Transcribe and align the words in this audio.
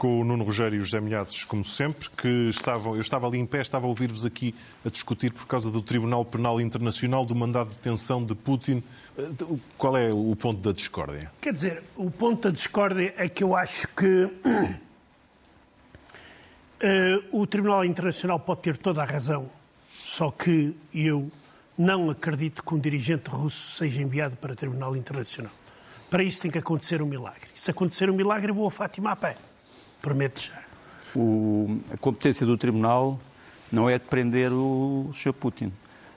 com 0.00 0.22
o 0.22 0.24
Nuno 0.24 0.44
Rogério 0.44 0.78
e 0.78 0.80
o 0.80 0.84
José 0.86 0.98
Milhazes, 0.98 1.44
como 1.44 1.62
sempre, 1.62 2.08
que 2.08 2.48
estavam, 2.48 2.94
eu 2.94 3.02
estava 3.02 3.26
ali 3.26 3.38
em 3.38 3.44
pé, 3.44 3.60
estava 3.60 3.84
a 3.84 3.88
ouvir-vos 3.90 4.24
aqui 4.24 4.54
a 4.82 4.88
discutir 4.88 5.30
por 5.30 5.46
causa 5.46 5.70
do 5.70 5.82
Tribunal 5.82 6.24
Penal 6.24 6.58
Internacional, 6.58 7.26
do 7.26 7.34
mandado 7.34 7.68
de 7.68 7.74
detenção 7.74 8.24
de 8.24 8.34
Putin. 8.34 8.82
Eh, 9.18 9.28
qual 9.76 9.94
é 9.98 10.10
o 10.10 10.34
ponto 10.34 10.58
da 10.62 10.72
discórdia? 10.72 11.30
Quer 11.38 11.52
dizer, 11.52 11.82
o 11.98 12.10
ponto 12.10 12.48
da 12.48 12.54
discórdia 12.54 13.12
é 13.18 13.28
que 13.28 13.44
eu 13.44 13.54
acho 13.54 13.86
que 13.88 14.24
uh, 14.24 14.78
o 17.38 17.46
Tribunal 17.46 17.84
Internacional 17.84 18.40
pode 18.40 18.62
ter 18.62 18.78
toda 18.78 19.02
a 19.02 19.04
razão, 19.04 19.50
só 19.92 20.30
que 20.30 20.74
eu 20.94 21.30
não 21.76 22.08
acredito 22.08 22.64
que 22.64 22.74
um 22.74 22.78
dirigente 22.78 23.28
russo 23.28 23.72
seja 23.72 24.00
enviado 24.00 24.38
para 24.38 24.54
o 24.54 24.56
Tribunal 24.56 24.96
Internacional. 24.96 25.52
Para 26.08 26.22
isso 26.22 26.40
tem 26.40 26.50
que 26.50 26.56
acontecer 26.56 27.02
um 27.02 27.06
milagre. 27.06 27.50
Se 27.54 27.70
acontecer 27.70 28.08
um 28.08 28.14
milagre, 28.14 28.50
boa 28.50 28.70
Fátima 28.70 29.10
a 29.10 29.16
pé. 29.16 29.36
Prometo 30.00 30.40
já. 30.40 30.60
O, 31.14 31.80
a 31.92 31.96
competência 31.96 32.46
do 32.46 32.56
Tribunal 32.56 33.18
não 33.70 33.88
é 33.88 33.98
de 33.98 34.04
prender 34.04 34.52
o, 34.52 35.10
Sr. 35.14 35.32
Putin. 35.32 35.72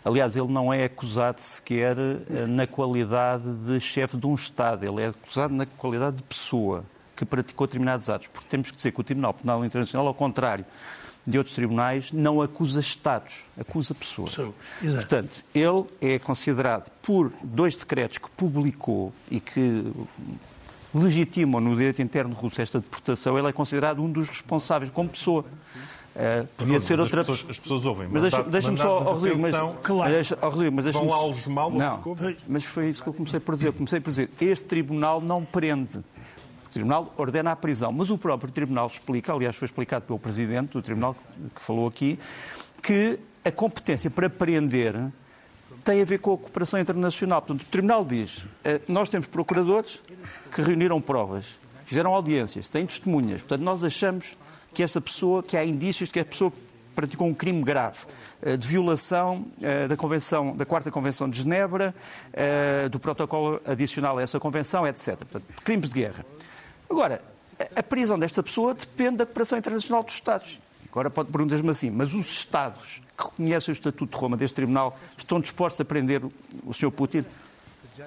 Aliás, 0.05 0.35
ele 0.35 0.47
não 0.47 0.73
é 0.73 0.85
acusado 0.85 1.39
sequer 1.41 1.97
eh, 1.97 2.45
na 2.45 2.67
qualidade 2.67 3.49
de 3.65 3.79
chefe 3.79 4.17
de 4.17 4.27
um 4.27 4.35
Estado, 4.35 4.85
ele 4.85 5.01
é 5.01 5.07
acusado 5.07 5.53
na 5.53 5.65
qualidade 5.65 6.17
de 6.17 6.23
pessoa 6.23 6.83
que 7.15 7.23
praticou 7.23 7.65
determinados 7.67 8.09
atos. 8.09 8.27
Porque 8.27 8.47
temos 8.49 8.69
que 8.69 8.75
dizer 8.75 8.91
que 8.91 8.99
o 8.99 9.03
Tribunal 9.03 9.33
Penal 9.33 9.63
Internacional, 9.63 10.07
ao 10.07 10.13
contrário 10.13 10.65
de 11.25 11.37
outros 11.37 11.55
tribunais, 11.55 12.11
não 12.11 12.41
acusa 12.41 12.81
Estados, 12.81 13.45
acusa 13.57 13.95
pessoas. 13.95 14.35
Portanto, 14.81 15.45
ele 15.55 15.85
é 16.01 16.19
considerado 16.19 16.91
por 17.01 17.31
dois 17.41 17.75
decretos 17.75 18.17
que 18.17 18.29
publicou 18.31 19.13
e 19.31 19.39
que 19.39 19.85
legitimam 20.93 21.59
no 21.59 21.75
direito 21.75 22.01
interno 22.01 22.33
russo 22.33 22.61
esta 22.61 22.79
deportação, 22.79 23.37
ele 23.37 23.47
é 23.47 23.53
considerado 23.53 24.01
um 24.01 24.11
dos 24.11 24.29
responsáveis 24.29 24.91
como 24.91 25.09
pessoa. 25.09 25.45
Uh, 26.15 26.47
podia 26.55 26.79
ser 26.79 26.99
outra 26.99 27.21
as 27.21 27.27
pessoas, 27.27 27.49
as 27.49 27.59
pessoas 27.59 27.85
ouvem. 27.85 28.07
Mas 28.07 28.21
deixa-me 28.21 28.51
deixa 28.51 28.77
só, 28.77 28.99
oh, 28.99 29.13
Rodrigo, 29.13 29.41
mas, 29.41 29.51
claro. 29.81 30.13
mas, 30.13 30.31
oh, 30.31 30.49
Rodrigo, 30.49 30.75
mas 30.75 30.85
Vão 30.93 31.07
lá 31.07 31.17
mal 31.49 31.71
Não, 31.71 32.03
mas 32.47 32.65
foi 32.65 32.89
isso 32.89 33.01
que 33.01 33.09
eu 33.09 33.13
comecei 33.13 33.39
por 33.39 33.55
dizer. 33.55 33.69
Eu 33.69 33.73
comecei 33.73 33.99
por 33.99 34.11
dizer, 34.11 34.29
este 34.39 34.65
tribunal 34.65 35.19
não 35.19 35.43
prende. 35.43 35.97
O 35.97 36.69
tribunal 36.71 37.11
ordena 37.17 37.51
a 37.51 37.55
prisão, 37.55 37.91
mas 37.91 38.11
o 38.11 38.17
próprio 38.17 38.51
tribunal 38.51 38.85
explica, 38.85 39.33
aliás 39.33 39.55
foi 39.55 39.65
explicado 39.65 40.05
pelo 40.05 40.19
presidente 40.19 40.73
do 40.73 40.81
tribunal 40.83 41.15
que 41.55 41.61
falou 41.61 41.87
aqui, 41.87 42.19
que 42.81 43.19
a 43.43 43.51
competência 43.51 44.09
para 44.11 44.29
prender 44.29 44.95
tem 45.83 46.01
a 46.01 46.05
ver 46.05 46.19
com 46.19 46.33
a 46.33 46.37
cooperação 46.37 46.79
internacional. 46.79 47.41
Portanto, 47.41 47.67
o 47.67 47.69
Tribunal 47.69 48.05
diz, 48.05 48.45
eh, 48.63 48.79
nós 48.87 49.09
temos 49.09 49.27
procuradores 49.27 50.01
que 50.53 50.61
reuniram 50.61 51.01
provas, 51.01 51.59
fizeram 51.85 52.13
audiências, 52.13 52.69
têm 52.69 52.85
testemunhas. 52.85 53.41
Portanto, 53.41 53.61
nós 53.61 53.83
achamos 53.83 54.37
que 54.73 54.81
esta 54.81 55.01
pessoa, 55.01 55.43
que 55.43 55.57
há 55.57 55.65
indícios 55.65 56.09
de 56.09 56.13
que 56.13 56.19
a 56.19 56.25
pessoa 56.25 56.51
praticou 56.95 57.27
um 57.27 57.33
crime 57.33 57.63
grave 57.63 57.99
eh, 58.41 58.55
de 58.55 58.67
violação 58.67 59.45
eh, 59.61 59.87
da 59.87 59.97
convenção 59.97 60.55
da 60.55 60.65
quarta 60.65 60.89
convenção 60.89 61.29
de 61.29 61.41
Genebra, 61.41 61.93
do 62.91 62.99
protocolo 62.99 63.61
adicional 63.65 64.17
a 64.17 64.21
essa 64.21 64.39
convenção, 64.39 64.87
etc. 64.87 65.17
Portanto, 65.17 65.45
crimes 65.63 65.89
de 65.89 65.95
guerra. 65.95 66.25
Agora, 66.89 67.21
a 67.75 67.83
prisão 67.83 68.17
desta 68.17 68.41
pessoa 68.41 68.73
depende 68.73 69.17
da 69.17 69.25
cooperação 69.25 69.57
internacional 69.57 70.03
dos 70.03 70.13
Estados. 70.13 70.59
Agora 70.93 71.09
pode 71.09 71.31
perguntar-me 71.31 71.71
assim, 71.71 71.89
mas 71.89 72.13
os 72.13 72.29
Estados 72.29 73.01
que 73.17 73.23
reconhecem 73.23 73.71
o 73.71 73.73
Estatuto 73.73 74.15
de 74.15 74.21
Roma 74.21 74.37
deste 74.37 74.53
Tribunal 74.53 74.95
estão 75.17 75.39
dispostos 75.39 75.81
a 75.81 75.85
prender 75.85 76.21
o 76.63 76.71
Sr. 76.71 76.91
Putin? 76.91 77.25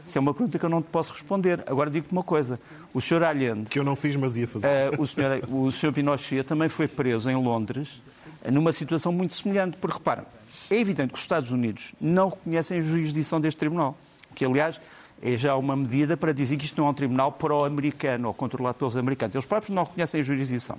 Isso 0.07 0.17
é 0.17 0.21
uma 0.21 0.33
pergunta 0.33 0.57
que 0.57 0.65
eu 0.65 0.69
não 0.69 0.81
te 0.81 0.87
posso 0.87 1.13
responder. 1.13 1.65
Agora 1.67 1.91
digo-te 1.91 2.13
uma 2.13 2.23
coisa. 2.23 2.61
O 2.95 3.01
Sr. 3.01 3.25
Allende... 3.25 3.69
Que 3.69 3.81
eu 3.81 3.83
não 3.83 3.97
fiz, 3.97 4.15
mas 4.15 4.37
ia 4.37 4.47
fazer. 4.47 4.69
Uh, 4.69 5.03
o, 5.03 5.07
senhor, 5.07 5.43
o 5.51 5.73
Sr. 5.73 5.93
Pinochet 5.93 6.45
também 6.45 6.69
foi 6.69 6.87
preso 6.87 7.29
em 7.29 7.35
Londres 7.35 8.01
numa 8.49 8.73
situação 8.73 9.11
muito 9.11 9.35
semelhante. 9.35 9.77
Porque, 9.79 9.99
repara, 9.99 10.25
é 10.71 10.79
evidente 10.79 11.09
que 11.09 11.19
os 11.19 11.23
Estados 11.23 11.51
Unidos 11.51 11.93
não 12.01 12.29
reconhecem 12.29 12.79
a 12.79 12.83
jurisdição 12.83 13.41
deste 13.41 13.59
tribunal. 13.59 13.99
Que, 14.33 14.45
aliás, 14.45 14.81
é 15.21 15.37
já 15.37 15.57
uma 15.57 15.75
medida 15.75 16.17
para 16.17 16.33
dizer 16.33 16.57
que 16.57 16.65
isto 16.65 16.81
não 16.81 16.87
é 16.87 16.91
um 16.91 16.95
tribunal 16.95 17.33
pró-americano 17.33 18.29
ou 18.29 18.35
controlado 18.35 18.79
pelos 18.79 18.97
americanos. 18.97 19.35
Eles 19.35 19.47
próprios 19.47 19.75
não 19.75 19.83
reconhecem 19.83 20.21
a 20.21 20.23
jurisdição. 20.23 20.79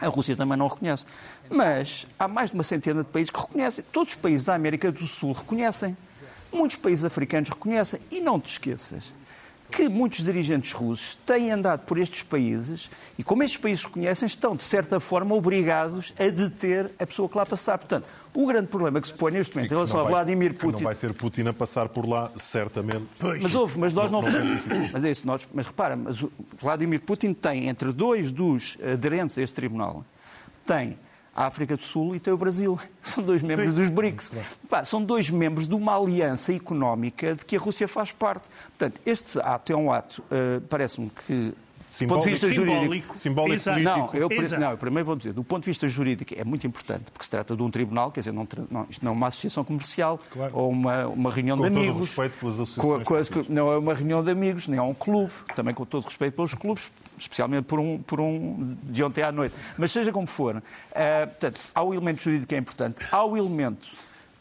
A 0.00 0.08
Rússia 0.08 0.36
também 0.36 0.58
não 0.58 0.68
reconhece. 0.68 1.06
Mas 1.50 2.06
há 2.18 2.28
mais 2.28 2.50
de 2.50 2.56
uma 2.56 2.64
centena 2.64 3.02
de 3.02 3.08
países 3.08 3.30
que 3.30 3.40
reconhecem. 3.40 3.84
Todos 3.92 4.14
os 4.14 4.18
países 4.18 4.44
da 4.44 4.54
América 4.54 4.92
do 4.92 5.06
Sul 5.06 5.32
reconhecem. 5.32 5.96
Muitos 6.52 6.76
países 6.76 7.04
africanos 7.04 7.48
reconhecem. 7.48 8.00
E 8.10 8.20
não 8.20 8.38
te 8.38 8.52
esqueças 8.52 9.12
que 9.70 9.88
muitos 9.88 10.22
dirigentes 10.22 10.72
russos 10.72 11.16
têm 11.26 11.50
andado 11.50 11.84
por 11.84 11.98
estes 11.98 12.22
países 12.22 12.90
e, 13.18 13.22
como 13.22 13.42
estes 13.42 13.60
países 13.60 13.84
reconhecem, 13.84 14.26
estão, 14.26 14.54
de 14.54 14.64
certa 14.64 15.00
forma, 15.00 15.34
obrigados 15.34 16.14
a 16.18 16.28
deter 16.28 16.90
a 16.98 17.06
pessoa 17.06 17.28
que 17.28 17.36
lá 17.36 17.44
passar. 17.44 17.78
Portanto, 17.78 18.06
o 18.34 18.46
grande 18.46 18.68
problema 18.68 19.00
que 19.00 19.06
se 19.06 19.14
põe 19.14 19.32
neste 19.32 19.54
momento 19.54 19.70
em 19.70 19.74
relação 19.74 20.00
a 20.00 20.04
Vladimir 20.04 20.54
Putin. 20.54 20.82
Não 20.82 20.84
vai 20.84 20.94
ser 20.94 21.12
Putin 21.14 21.48
a 21.48 21.52
passar 21.52 21.88
por 21.88 22.08
lá, 22.08 22.30
certamente. 22.36 23.06
Pois. 23.18 23.42
Mas 23.42 23.54
houve, 23.54 23.78
mas 23.78 23.92
nós 23.92 24.10
não. 24.10 24.22
não, 24.22 24.30
não 24.30 24.90
mas 24.92 25.04
é 25.04 25.10
isso, 25.10 25.26
nós, 25.26 25.46
mas 25.52 25.66
repara, 25.66 25.96
mas 25.96 26.22
Vladimir 26.60 27.00
Putin 27.00 27.32
tem 27.32 27.68
entre 27.68 27.92
dois 27.92 28.30
dos 28.30 28.78
aderentes 28.82 29.38
a 29.38 29.42
este 29.42 29.54
tribunal, 29.54 30.04
tem 30.64 30.98
a 31.36 31.44
África 31.44 31.76
do 31.76 31.82
Sul 31.82 32.16
e 32.16 32.20
tem 32.20 32.32
o 32.32 32.36
Brasil. 32.36 32.80
São 33.02 33.22
dois 33.22 33.42
membros 33.42 33.74
dos 33.74 33.88
BRICS. 33.90 34.32
Pá, 34.68 34.84
são 34.84 35.02
dois 35.02 35.28
membros 35.28 35.68
de 35.68 35.74
uma 35.74 35.96
aliança 35.96 36.52
económica 36.52 37.34
de 37.34 37.44
que 37.44 37.56
a 37.56 37.58
Rússia 37.58 37.86
faz 37.86 38.10
parte. 38.10 38.48
Portanto, 38.70 39.00
este 39.04 39.38
ato 39.40 39.72
é 39.72 39.76
um 39.76 39.92
ato, 39.92 40.22
uh, 40.22 40.60
parece-me 40.62 41.10
que 41.10 41.54
do 42.00 42.08
ponto 42.08 42.24
de 42.24 42.30
vista 42.30 42.52
jurídico, 42.52 43.16
simbólico, 43.16 43.62
político. 43.62 43.80
Não 43.80 44.10
eu, 44.14 44.60
não, 44.60 44.70
eu 44.72 44.76
primeiro 44.76 45.06
vou 45.06 45.16
dizer, 45.16 45.32
do 45.32 45.44
ponto 45.44 45.62
de 45.62 45.66
vista 45.66 45.86
jurídico 45.86 46.34
é 46.36 46.44
muito 46.44 46.66
importante, 46.66 47.04
porque 47.12 47.24
se 47.24 47.30
trata 47.30 47.54
de 47.54 47.62
um 47.62 47.70
tribunal, 47.70 48.10
quer 48.10 48.20
dizer, 48.20 48.32
não, 48.32 48.46
não, 48.70 48.86
isto 48.90 49.04
não 49.04 49.12
é 49.12 49.14
uma 49.14 49.28
associação 49.28 49.64
comercial 49.64 50.20
claro. 50.30 50.52
ou 50.54 50.70
uma, 50.70 51.06
uma 51.06 51.30
reunião 51.30 51.56
com 51.56 51.62
de 51.62 51.68
amigos. 51.68 51.86
Com 51.86 51.92
todo 51.92 51.96
o 51.96 52.06
respeito 52.06 52.38
pelas 52.38 52.60
associações. 52.60 53.28
Com, 53.28 53.44
com, 53.44 53.52
não 53.52 53.72
é 53.72 53.78
uma 53.78 53.94
reunião 53.94 54.22
de 54.22 54.30
amigos, 54.30 54.68
nem 54.68 54.78
é 54.78 54.82
um 54.82 54.94
clube, 54.94 55.32
também 55.54 55.74
com 55.74 55.84
todo 55.84 56.02
o 56.02 56.06
respeito 56.06 56.34
pelos 56.34 56.54
clubes, 56.54 56.92
especialmente 57.18 57.64
por 57.64 57.78
um, 57.78 57.98
por 57.98 58.20
um 58.20 58.76
de 58.82 59.02
ontem 59.04 59.22
à 59.22 59.30
noite. 59.30 59.54
Mas 59.78 59.92
seja 59.92 60.12
como 60.12 60.26
for, 60.26 60.56
uh, 60.56 60.62
portanto, 61.26 61.60
há 61.74 61.82
o 61.82 61.94
elemento 61.94 62.22
jurídico 62.22 62.48
que 62.48 62.54
é 62.54 62.58
importante, 62.58 62.96
há 63.10 63.24
o 63.24 63.36
elemento 63.36 63.86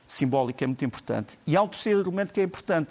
simbólico 0.07 0.57
que 0.57 0.63
é 0.63 0.67
muito 0.67 0.83
importante, 0.83 1.37
e 1.45 1.55
há 1.55 1.61
um 1.61 1.67
terceiro 1.67 2.01
elemento 2.01 2.33
que 2.33 2.41
é 2.41 2.43
importante 2.43 2.89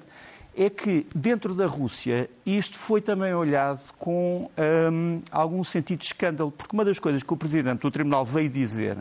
é 0.56 0.70
que 0.70 1.06
dentro 1.14 1.54
da 1.54 1.66
Rússia 1.66 2.30
isto 2.46 2.76
foi 2.76 3.00
também 3.00 3.34
olhado 3.34 3.80
com 3.98 4.50
hum, 4.92 5.20
algum 5.30 5.64
sentido 5.64 6.00
de 6.00 6.06
escândalo, 6.06 6.50
porque 6.50 6.74
uma 6.74 6.84
das 6.84 6.98
coisas 6.98 7.22
que 7.22 7.32
o 7.32 7.36
Presidente 7.36 7.80
do 7.80 7.90
Tribunal 7.90 8.24
veio 8.24 8.48
dizer 8.48 8.96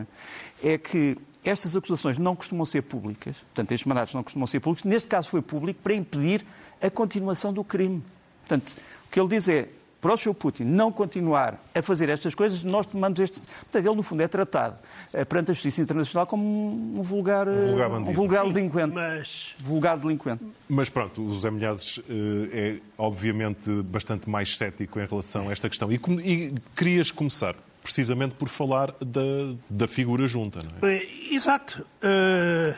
é 0.64 0.78
que 0.78 1.18
estas 1.44 1.76
acusações 1.76 2.18
não 2.18 2.36
costumam 2.36 2.66
ser 2.66 2.82
públicas, 2.82 3.38
portanto, 3.38 3.72
estes 3.72 3.86
mandatos 3.86 4.14
não 4.14 4.24
costumam 4.24 4.48
ser 4.48 4.60
públicos, 4.60 4.90
neste 4.90 5.08
caso 5.08 5.30
foi 5.30 5.42
público 5.42 5.80
para 5.84 5.94
impedir 5.94 6.46
a 6.82 6.90
continuação 6.90 7.54
do 7.54 7.64
crime. 7.64 8.02
Portanto, 8.42 8.76
o 9.06 9.12
que 9.12 9.20
ele 9.20 9.30
diz 9.30 9.48
é, 9.50 9.68
para 10.04 10.14
o 10.14 10.18
Sr. 10.18 10.34
Putin 10.34 10.66
não 10.66 10.92
continuar 10.92 11.58
a 11.74 11.82
fazer 11.82 12.10
estas 12.10 12.36
coisas, 12.36 12.62
nós 12.62 12.86
tomamos 12.86 13.18
este. 13.22 13.40
Portanto, 13.40 13.86
ele, 13.86 13.96
no 13.96 14.04
fundo, 14.04 14.22
é 14.22 14.28
tratado 14.28 14.76
uh, 15.14 15.26
perante 15.26 15.52
a 15.52 15.54
Justiça 15.54 15.82
Internacional 15.82 16.28
como 16.28 16.44
um 16.44 17.02
vulgar, 17.02 17.48
um 17.48 17.68
vulgar, 17.68 17.90
bandido. 17.90 18.10
um 18.10 18.14
vulgar 18.14 18.44
delinquente. 18.52 18.94
Mas... 18.94 19.56
Vulgar 19.58 19.98
delinquente. 19.98 20.44
Mas 20.68 20.90
pronto, 20.90 21.22
o 21.22 21.34
José 21.34 21.50
Milhazes 21.50 22.00
uh, 22.00 22.04
é, 22.52 22.80
obviamente, 22.98 23.70
bastante 23.84 24.30
mais 24.30 24.58
cético 24.58 25.00
em 25.00 25.06
relação 25.06 25.48
a 25.48 25.54
esta 25.54 25.70
questão. 25.70 25.90
E, 25.90 25.96
e 25.96 26.54
querias 26.76 27.10
começar 27.10 27.56
precisamente 27.82 28.36
por 28.36 28.50
falar 28.50 28.94
da, 29.00 29.56
da 29.70 29.88
figura 29.88 30.28
junta, 30.28 30.60
não 30.62 30.90
é? 30.90 30.98
Eh, 30.98 31.08
exato. 31.32 31.86
Uh, 32.04 32.76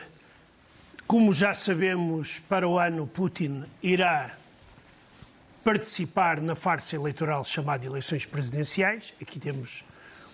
como 1.08 1.32
já 1.32 1.54
sabemos, 1.54 2.38
para 2.48 2.68
o 2.68 2.78
ano 2.78 3.04
Putin 3.04 3.64
irá 3.82 4.30
participar 5.66 6.40
na 6.40 6.54
farsa 6.54 6.94
eleitoral 6.94 7.44
chamada 7.44 7.84
eleições 7.84 8.24
presidenciais. 8.24 9.12
Aqui 9.20 9.40
temos 9.40 9.84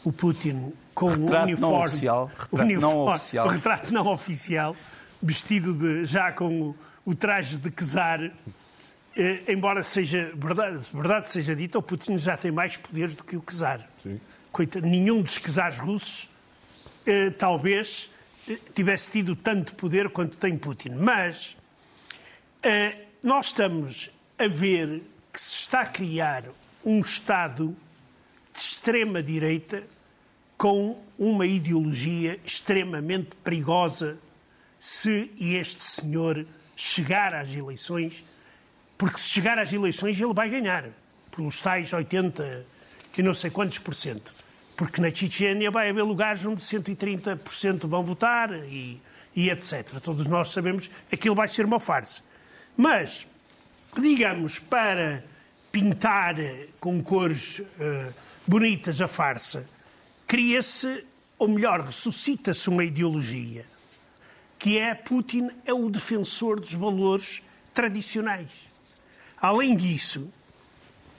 o 0.05 0.13
Putin 0.13 0.75
com 0.95 1.09
retrato 1.09 1.33
o 1.33 1.43
uniforme, 1.45 1.73
não 1.73 1.81
oficial, 1.81 2.27
retrato 2.27 2.53
uniforme, 2.53 2.77
não 2.77 3.07
oficial. 3.07 3.47
o 3.47 3.49
retrato 3.51 3.95
não 3.95 4.07
oficial, 4.09 4.77
vestido 5.23 5.73
de, 5.73 6.05
já 6.05 6.31
com 6.33 6.61
o, 6.61 6.77
o 7.07 7.15
traje 7.15 7.57
de 7.57 7.71
czar. 7.71 8.31
Eh, 9.17 9.43
embora 9.49 9.83
seja 9.83 10.31
verdade, 10.35 10.87
verdade 10.93 11.31
seja 11.31 11.57
dita, 11.57 11.79
o 11.79 11.83
Putin 11.83 12.19
já 12.19 12.37
tem 12.37 12.51
mais 12.51 12.77
poderes 12.77 13.15
do 13.15 13.25
que 13.25 13.35
o 13.35 13.41
czar. 13.41 13.89
Coita, 14.53 14.83
nenhum 14.83 15.23
dos 15.23 15.39
czares 15.39 15.79
russos 15.79 16.29
eh, 17.07 17.31
talvez 17.31 18.11
eh, 18.51 18.59
tivesse 18.75 19.11
tido 19.11 19.35
tanto 19.35 19.75
poder 19.77 20.11
quanto 20.11 20.37
tem 20.37 20.59
Putin. 20.59 20.91
Mas 20.91 21.57
eh, 22.63 23.07
nós 23.23 23.47
estamos 23.47 24.11
a 24.39 24.47
ver 24.47 25.01
que 25.33 25.41
se 25.41 25.61
está 25.61 25.81
a 25.81 25.87
criar 25.87 26.45
um 26.85 27.01
Estado 27.01 27.77
de 28.53 28.59
extrema-direita 28.59 29.83
com 30.57 31.03
uma 31.19 31.47
ideologia 31.47 32.39
extremamente 32.45 33.31
perigosa 33.43 34.19
se 34.79 35.31
este 35.41 35.83
senhor 35.83 36.47
chegar 36.77 37.35
às 37.35 37.55
eleições, 37.55 38.25
porque 38.99 39.19
se 39.19 39.29
chegar 39.29 39.59
às 39.59 39.73
eleições 39.73 40.21
ele 40.21 40.35
vai 40.35 40.51
ganhar, 40.51 40.85
pelos 41.35 41.61
tais 41.61 41.93
80 41.93 42.67
e 43.17 43.23
não 43.23 43.35
sei 43.35 43.51
quantos 43.51 43.79
por 43.79 43.95
cento. 43.95 44.35
porque 44.77 45.01
na 45.01 45.11
Chechênia 45.11 45.71
vai 45.71 45.91
haver 45.91 46.03
lugares 46.03 46.45
onde 46.45 46.61
130% 46.61 47.87
vão 47.87 48.03
votar 48.03 48.53
e, 48.53 49.01
e 49.35 49.51
etc. 49.51 50.01
Todos 50.03 50.27
nós 50.27 50.51
sabemos 50.51 50.89
que 51.09 51.15
aquilo 51.15 51.35
vai 51.35 51.47
ser 51.47 51.65
uma 51.65 51.79
farsa. 51.79 52.23
Mas, 52.77 53.27
digamos, 54.01 54.59
para 54.59 55.25
pintar 55.71 56.37
com 56.79 57.03
cores 57.03 57.61
uh, 57.61 58.15
bonitas 58.47 59.01
a 59.01 59.09
farsa, 59.09 59.67
cria-se, 60.27 61.05
ou 61.39 61.49
melhor, 61.49 61.81
ressuscita-se 61.81 62.69
uma 62.69 62.85
ideologia, 62.85 63.65
que 64.59 64.79
é 64.79 64.95
Putin 64.95 65.51
é 65.65 65.73
o 65.73 65.91
defensor 65.91 66.61
dos 66.61 66.73
valores 66.73 67.43
tradicionais. 67.75 68.51
Além 69.41 69.77
disso, 69.77 70.31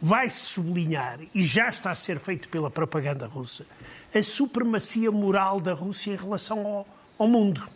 vai-se 0.01 0.45
sublinhar, 0.45 1.19
e 1.33 1.43
já 1.43 1.69
está 1.69 1.91
a 1.91 1.95
ser 1.95 2.19
feito 2.19 2.47
pela 2.49 2.69
propaganda 2.69 3.25
russa, 3.25 3.65
a 4.13 4.21
supremacia 4.21 5.11
moral 5.11 5.59
da 5.59 5.73
Rússia 5.73 6.11
em 6.11 6.15
relação 6.15 6.65
ao, 6.65 6.87
ao 7.17 7.27
mundo. 7.27 7.67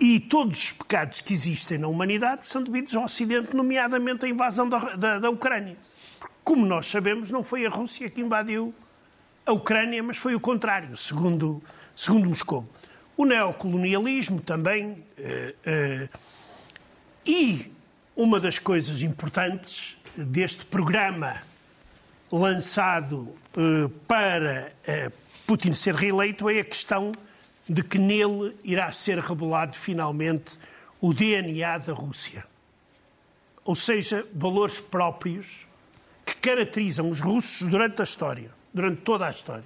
E 0.00 0.20
todos 0.20 0.58
os 0.58 0.72
pecados 0.72 1.20
que 1.20 1.32
existem 1.32 1.76
na 1.76 1.88
humanidade 1.88 2.46
são 2.46 2.62
devidos 2.62 2.94
ao 2.94 3.04
Ocidente, 3.04 3.54
nomeadamente 3.54 4.24
a 4.24 4.28
invasão 4.28 4.68
da, 4.68 4.94
da, 4.94 5.18
da 5.18 5.30
Ucrânia. 5.30 5.76
Como 6.44 6.64
nós 6.64 6.86
sabemos, 6.86 7.30
não 7.30 7.42
foi 7.42 7.66
a 7.66 7.68
Rússia 7.68 8.08
que 8.08 8.20
invadiu 8.20 8.72
a 9.44 9.52
Ucrânia, 9.52 10.00
mas 10.02 10.16
foi 10.16 10.34
o 10.36 10.40
contrário, 10.40 10.96
segundo, 10.96 11.60
segundo 11.96 12.28
Moscou. 12.28 12.64
O 13.16 13.24
neocolonialismo 13.24 14.40
também. 14.40 15.04
Uh, 15.18 16.04
uh, 16.04 16.18
e 17.26 17.72
uma 18.14 18.38
das 18.38 18.58
coisas 18.58 19.02
importantes 19.02 19.96
deste 20.16 20.64
programa 20.64 21.42
lançado 22.30 23.34
uh, 23.56 23.88
para 24.06 24.72
Putin 25.46 25.72
ser 25.72 25.94
reeleito 25.94 26.48
é 26.48 26.60
a 26.60 26.64
questão 26.64 27.12
de 27.68 27.82
que 27.82 27.98
nele 27.98 28.56
irá 28.64 28.90
ser 28.92 29.18
revelado 29.18 29.76
finalmente 29.76 30.58
o 31.00 31.12
DNA 31.12 31.78
da 31.78 31.92
Rússia. 31.92 32.44
Ou 33.64 33.76
seja, 33.76 34.26
valores 34.34 34.80
próprios 34.80 35.66
que 36.24 36.36
caracterizam 36.36 37.10
os 37.10 37.20
russos 37.20 37.68
durante 37.68 38.00
a 38.00 38.04
história, 38.04 38.50
durante 38.72 39.02
toda 39.02 39.26
a 39.26 39.30
história, 39.30 39.64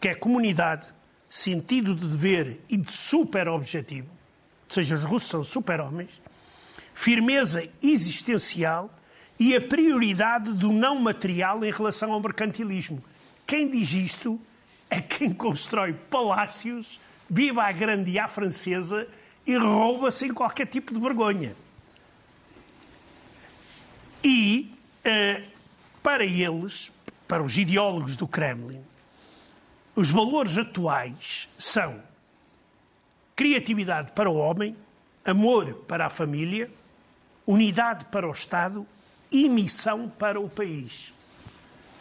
que 0.00 0.08
é 0.08 0.14
comunidade, 0.14 0.86
sentido 1.28 1.94
de 1.94 2.06
dever 2.06 2.60
e 2.68 2.76
de 2.76 2.92
super-objetivo, 2.92 4.08
ou 4.08 4.74
seja, 4.74 4.96
os 4.96 5.04
russos 5.04 5.30
são 5.30 5.44
super-homens, 5.44 6.20
firmeza 6.94 7.68
existencial 7.82 8.90
e 9.38 9.54
a 9.54 9.60
prioridade 9.60 10.52
do 10.52 10.72
não 10.72 10.96
material 10.96 11.64
em 11.64 11.70
relação 11.70 12.12
ao 12.12 12.20
mercantilismo. 12.20 13.02
Quem 13.46 13.70
diz 13.70 13.92
isto 13.92 14.40
é 14.90 15.00
quem 15.00 15.32
constrói 15.32 15.92
palácios, 15.92 16.98
viva 17.28 17.62
a 17.64 17.72
grande 17.72 18.10
e 18.10 18.18
à 18.18 18.28
francesa 18.28 19.06
e 19.46 19.56
rouba 19.56 20.10
sem 20.10 20.32
qualquer 20.32 20.66
tipo 20.66 20.92
de 20.92 21.00
vergonha. 21.00 21.54
E, 24.22 24.72
uh, 25.04 25.44
para 26.02 26.24
eles, 26.24 26.90
para 27.26 27.42
os 27.42 27.56
ideólogos 27.56 28.16
do 28.16 28.26
Kremlin, 28.26 28.82
os 29.94 30.10
valores 30.10 30.56
atuais 30.56 31.48
são 31.58 32.00
criatividade 33.34 34.12
para 34.12 34.30
o 34.30 34.36
homem, 34.36 34.76
amor 35.24 35.74
para 35.86 36.06
a 36.06 36.10
família, 36.10 36.70
unidade 37.46 38.04
para 38.06 38.28
o 38.28 38.32
Estado 38.32 38.86
e 39.30 39.48
missão 39.48 40.08
para 40.08 40.40
o 40.40 40.48
país. 40.48 41.12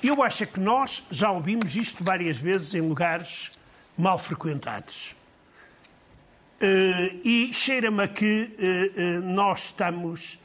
Eu 0.01 0.21
acho 0.21 0.45
que 0.45 0.59
nós 0.59 1.03
já 1.09 1.31
ouvimos 1.31 1.75
isto 1.75 2.03
várias 2.03 2.37
vezes 2.37 2.73
em 2.75 2.81
lugares 2.81 3.51
mal 3.97 4.17
frequentados. 4.17 5.16
Uh, 6.59 7.19
e 7.23 7.53
cheira-me 7.53 8.01
a 8.01 8.07
que 8.07 8.49
uh, 8.57 9.19
uh, 9.19 9.21
nós 9.21 9.65
estamos 9.65 10.39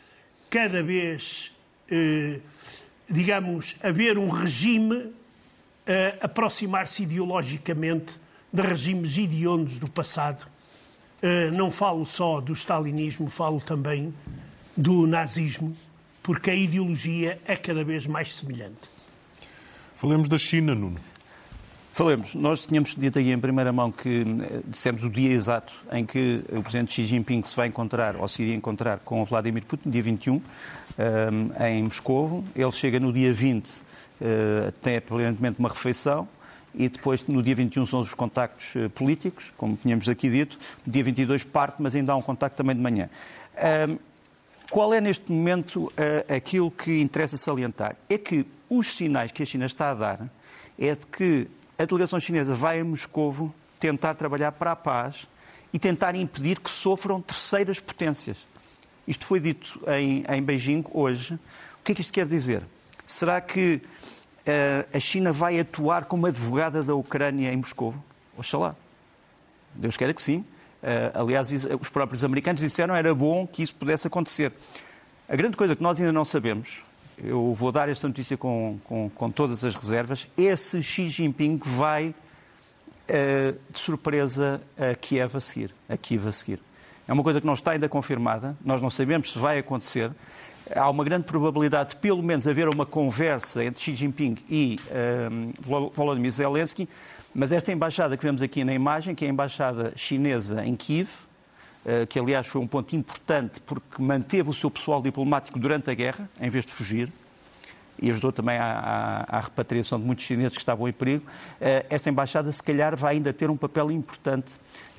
cada 0.50 0.82
vez, 0.82 1.50
digamos, 3.08 3.74
a 3.82 3.90
ver 3.90 4.18
um 4.18 4.28
regime 4.28 5.10
aproximar-se 6.20 7.04
ideologicamente 7.04 8.12
de 8.52 8.60
regimes 8.60 9.16
idiondos 9.16 9.78
do 9.78 9.90
passado. 9.90 10.46
não 11.54 11.70
falo 11.70 12.04
só 12.04 12.38
do 12.38 12.52
stalinismo, 12.52 13.30
falo 13.30 13.62
também 13.62 14.12
do 14.76 15.06
nazismo, 15.06 15.74
porque 16.22 16.50
a 16.50 16.54
ideologia 16.54 17.40
é 17.46 17.56
cada 17.56 17.82
vez 17.82 18.06
mais 18.06 18.34
semelhante. 18.34 18.90
Falemos 19.96 20.28
da 20.28 20.36
China, 20.36 20.74
Nuno. 20.74 21.00
Falemos. 21.94 22.34
Nós 22.34 22.64
tínhamos 22.64 22.94
dito 22.94 23.18
aí 23.18 23.30
em 23.30 23.38
primeira 23.38 23.70
mão 23.70 23.92
que 23.92 24.22
eh, 24.22 24.60
dissemos 24.66 25.04
o 25.04 25.10
dia 25.10 25.30
exato 25.30 25.74
em 25.92 26.06
que 26.06 26.42
o 26.48 26.62
presidente 26.62 26.94
Xi 26.94 27.04
Jinping 27.04 27.42
se 27.42 27.54
vai 27.54 27.68
encontrar, 27.68 28.16
ou 28.16 28.26
se 28.26 28.42
iria 28.42 28.54
encontrar 28.54 29.00
com 29.00 29.20
o 29.20 29.26
Vladimir 29.26 29.62
Putin, 29.66 29.90
dia 29.90 30.00
21, 30.00 30.40
eh, 30.96 31.68
em 31.68 31.82
Moscou. 31.82 32.42
Ele 32.56 32.72
chega 32.72 32.98
no 32.98 33.12
dia 33.12 33.30
20, 33.30 33.70
eh, 34.22 34.72
tem 34.80 34.96
aparentemente 34.96 35.58
uma 35.58 35.68
refeição, 35.68 36.26
e 36.74 36.88
depois, 36.88 37.26
no 37.26 37.42
dia 37.42 37.54
21, 37.54 37.84
são 37.84 38.00
os 38.00 38.14
contactos 38.14 38.72
políticos, 38.94 39.52
como 39.58 39.76
tínhamos 39.76 40.08
aqui 40.08 40.30
dito. 40.30 40.58
No 40.86 40.90
dia 40.90 41.04
22 41.04 41.44
parte, 41.44 41.82
mas 41.82 41.94
ainda 41.94 42.12
há 42.12 42.16
um 42.16 42.22
contacto 42.22 42.56
também 42.56 42.74
de 42.74 42.80
manhã. 42.80 43.10
Qual 44.70 44.94
é 44.94 44.98
neste 45.02 45.30
momento 45.30 45.92
aquilo 46.34 46.70
que 46.70 47.02
interessa 47.02 47.36
salientar? 47.36 47.94
É 48.08 48.16
que 48.16 48.46
os 48.70 48.86
sinais 48.86 49.30
que 49.30 49.42
a 49.42 49.46
China 49.46 49.66
está 49.66 49.90
a 49.90 49.94
dar 49.94 50.30
é 50.78 50.94
de 50.94 51.06
que 51.06 51.46
a 51.82 51.84
delegação 51.84 52.20
chinesa 52.20 52.54
vai 52.54 52.80
a 52.80 52.84
Moscovo 52.84 53.52
tentar 53.80 54.14
trabalhar 54.14 54.52
para 54.52 54.72
a 54.72 54.76
paz 54.76 55.26
e 55.72 55.78
tentar 55.78 56.14
impedir 56.14 56.60
que 56.60 56.70
sofram 56.70 57.20
terceiras 57.20 57.80
potências. 57.80 58.46
Isto 59.06 59.26
foi 59.26 59.40
dito 59.40 59.80
em, 59.88 60.24
em 60.28 60.42
Beijing 60.42 60.84
hoje. 60.92 61.34
O 61.34 61.84
que 61.84 61.92
é 61.92 61.94
que 61.94 62.00
isto 62.00 62.12
quer 62.12 62.26
dizer? 62.26 62.62
Será 63.04 63.40
que 63.40 63.82
uh, 64.46 64.96
a 64.96 65.00
China 65.00 65.32
vai 65.32 65.58
atuar 65.58 66.04
como 66.04 66.26
advogada 66.26 66.84
da 66.84 66.94
Ucrânia 66.94 67.52
em 67.52 67.56
Moscou? 67.56 67.94
Oxalá. 68.38 68.76
Deus 69.74 69.96
queira 69.96 70.14
que 70.14 70.22
sim. 70.22 70.44
Uh, 70.82 71.20
aliás, 71.20 71.50
os 71.80 71.88
próprios 71.88 72.22
americanos 72.22 72.60
disseram 72.60 72.94
que 72.94 72.98
era 72.98 73.14
bom 73.14 73.44
que 73.44 73.62
isso 73.62 73.74
pudesse 73.74 74.06
acontecer. 74.06 74.52
A 75.28 75.34
grande 75.34 75.56
coisa 75.56 75.74
que 75.74 75.82
nós 75.82 75.98
ainda 75.98 76.12
não 76.12 76.24
sabemos, 76.24 76.84
eu 77.18 77.54
vou 77.54 77.70
dar 77.70 77.88
esta 77.88 78.06
notícia 78.08 78.36
com, 78.36 78.78
com, 78.84 79.10
com 79.10 79.30
todas 79.30 79.64
as 79.64 79.74
reservas, 79.74 80.26
é 80.36 80.54
se 80.56 80.82
Xi 80.82 81.08
Jinping 81.08 81.60
vai 81.62 82.08
uh, 82.08 83.58
de 83.70 83.78
surpresa 83.78 84.60
a 84.78 84.94
Kiev 84.94 85.36
a 85.36 85.40
seguir, 85.40 85.74
a 85.88 85.96
Kiev 85.96 86.28
a 86.28 86.32
seguir. 86.32 86.60
É 87.06 87.12
uma 87.12 87.22
coisa 87.22 87.40
que 87.40 87.46
não 87.46 87.54
está 87.54 87.72
ainda 87.72 87.88
confirmada, 87.88 88.56
nós 88.64 88.80
não 88.80 88.90
sabemos 88.90 89.32
se 89.32 89.38
vai 89.38 89.58
acontecer. 89.58 90.10
Há 90.74 90.88
uma 90.88 91.04
grande 91.04 91.24
probabilidade 91.24 91.90
de, 91.90 91.96
pelo 91.96 92.22
menos, 92.22 92.46
haver 92.46 92.68
uma 92.68 92.86
conversa 92.86 93.64
entre 93.64 93.82
Xi 93.82 93.96
Jinping 93.96 94.38
e 94.48 94.78
uh, 94.86 95.90
Volodymyr 95.92 96.30
Zelensky, 96.30 96.88
mas 97.34 97.50
esta 97.50 97.72
embaixada 97.72 98.16
que 98.16 98.22
vemos 98.22 98.42
aqui 98.42 98.64
na 98.64 98.72
imagem, 98.72 99.14
que 99.14 99.24
é 99.24 99.28
a 99.28 99.30
embaixada 99.30 99.92
chinesa 99.96 100.64
em 100.64 100.76
Kiev, 100.76 101.08
eh, 101.08 101.31
que 102.08 102.18
aliás 102.18 102.46
foi 102.46 102.60
um 102.60 102.66
ponto 102.66 102.94
importante 102.94 103.60
porque 103.60 104.00
manteve 104.00 104.48
o 104.48 104.54
seu 104.54 104.70
pessoal 104.70 105.02
diplomático 105.02 105.58
durante 105.58 105.90
a 105.90 105.94
guerra, 105.94 106.30
em 106.40 106.48
vez 106.48 106.64
de 106.64 106.72
fugir, 106.72 107.12
e 108.00 108.10
ajudou 108.10 108.32
também 108.32 108.56
à, 108.56 109.26
à, 109.28 109.38
à 109.38 109.40
repatriação 109.40 109.98
de 109.98 110.04
muitos 110.04 110.24
chineses 110.24 110.52
que 110.52 110.60
estavam 110.60 110.88
em 110.88 110.92
perigo, 110.92 111.24
eh, 111.60 111.86
esta 111.88 112.10
embaixada 112.10 112.50
se 112.50 112.62
calhar 112.62 112.96
vai 112.96 113.14
ainda 113.14 113.32
ter 113.32 113.48
um 113.48 113.56
papel 113.56 113.90
importante 113.90 114.50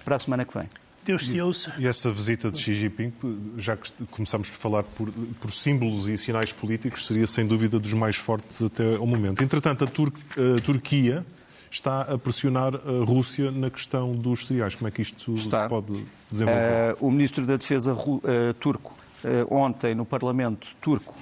para 0.06 0.16
a 0.16 0.20
semana 0.20 0.46
que 0.46 0.58
vem. 0.58 0.70
Deus 1.06 1.28
te 1.28 1.42
ouça. 1.42 1.74
E 1.78 1.86
essa 1.86 2.10
visita 2.10 2.50
de 2.50 2.58
Xi 2.58 2.74
Jinping, 2.74 3.12
já 3.58 3.76
que 3.76 3.92
começamos 4.10 4.50
por 4.50 4.58
falar 4.58 4.84
por, 4.84 5.12
por, 5.12 5.52
símbolos 5.52 6.08
e 6.08 6.18
sinais 6.18 6.54
políticos, 6.54 7.06
seria 7.06 7.28
sem 7.28 7.46
dúvida 7.46 7.78
dos 7.78 7.94
mais 7.94 8.16
fortes 8.16 8.62
até 8.62 8.98
o 8.98 9.06
momento. 9.06 9.44
Entretanto, 9.44 9.84
a, 9.84 9.88
Tur 9.88 10.14
a 10.38 10.62
Turquia 10.62 11.26
está 11.74 12.02
a 12.02 12.18
pressionar 12.18 12.76
a 12.76 13.04
Rússia 13.04 13.50
na 13.52 13.70
questão 13.70 14.14
dos 14.14 14.46
cereais. 14.46 14.76
Como 14.76 14.88
é 14.88 14.92
que 14.92 15.02
isto 15.02 15.34
está. 15.34 15.64
se 15.64 15.70
pode 15.70 16.06
desenvolver? 16.30 16.94
Uh, 16.94 17.08
o 17.08 17.12
ministro 17.12 17.46
da 17.46 17.56
Defesa 17.56 17.94
uh, 17.94 18.54
turco, 18.60 18.96
uh, 19.24 19.54
ontem 19.54 19.96
no 19.96 20.06
Parlamento 20.06 20.68
turco, 20.80 21.16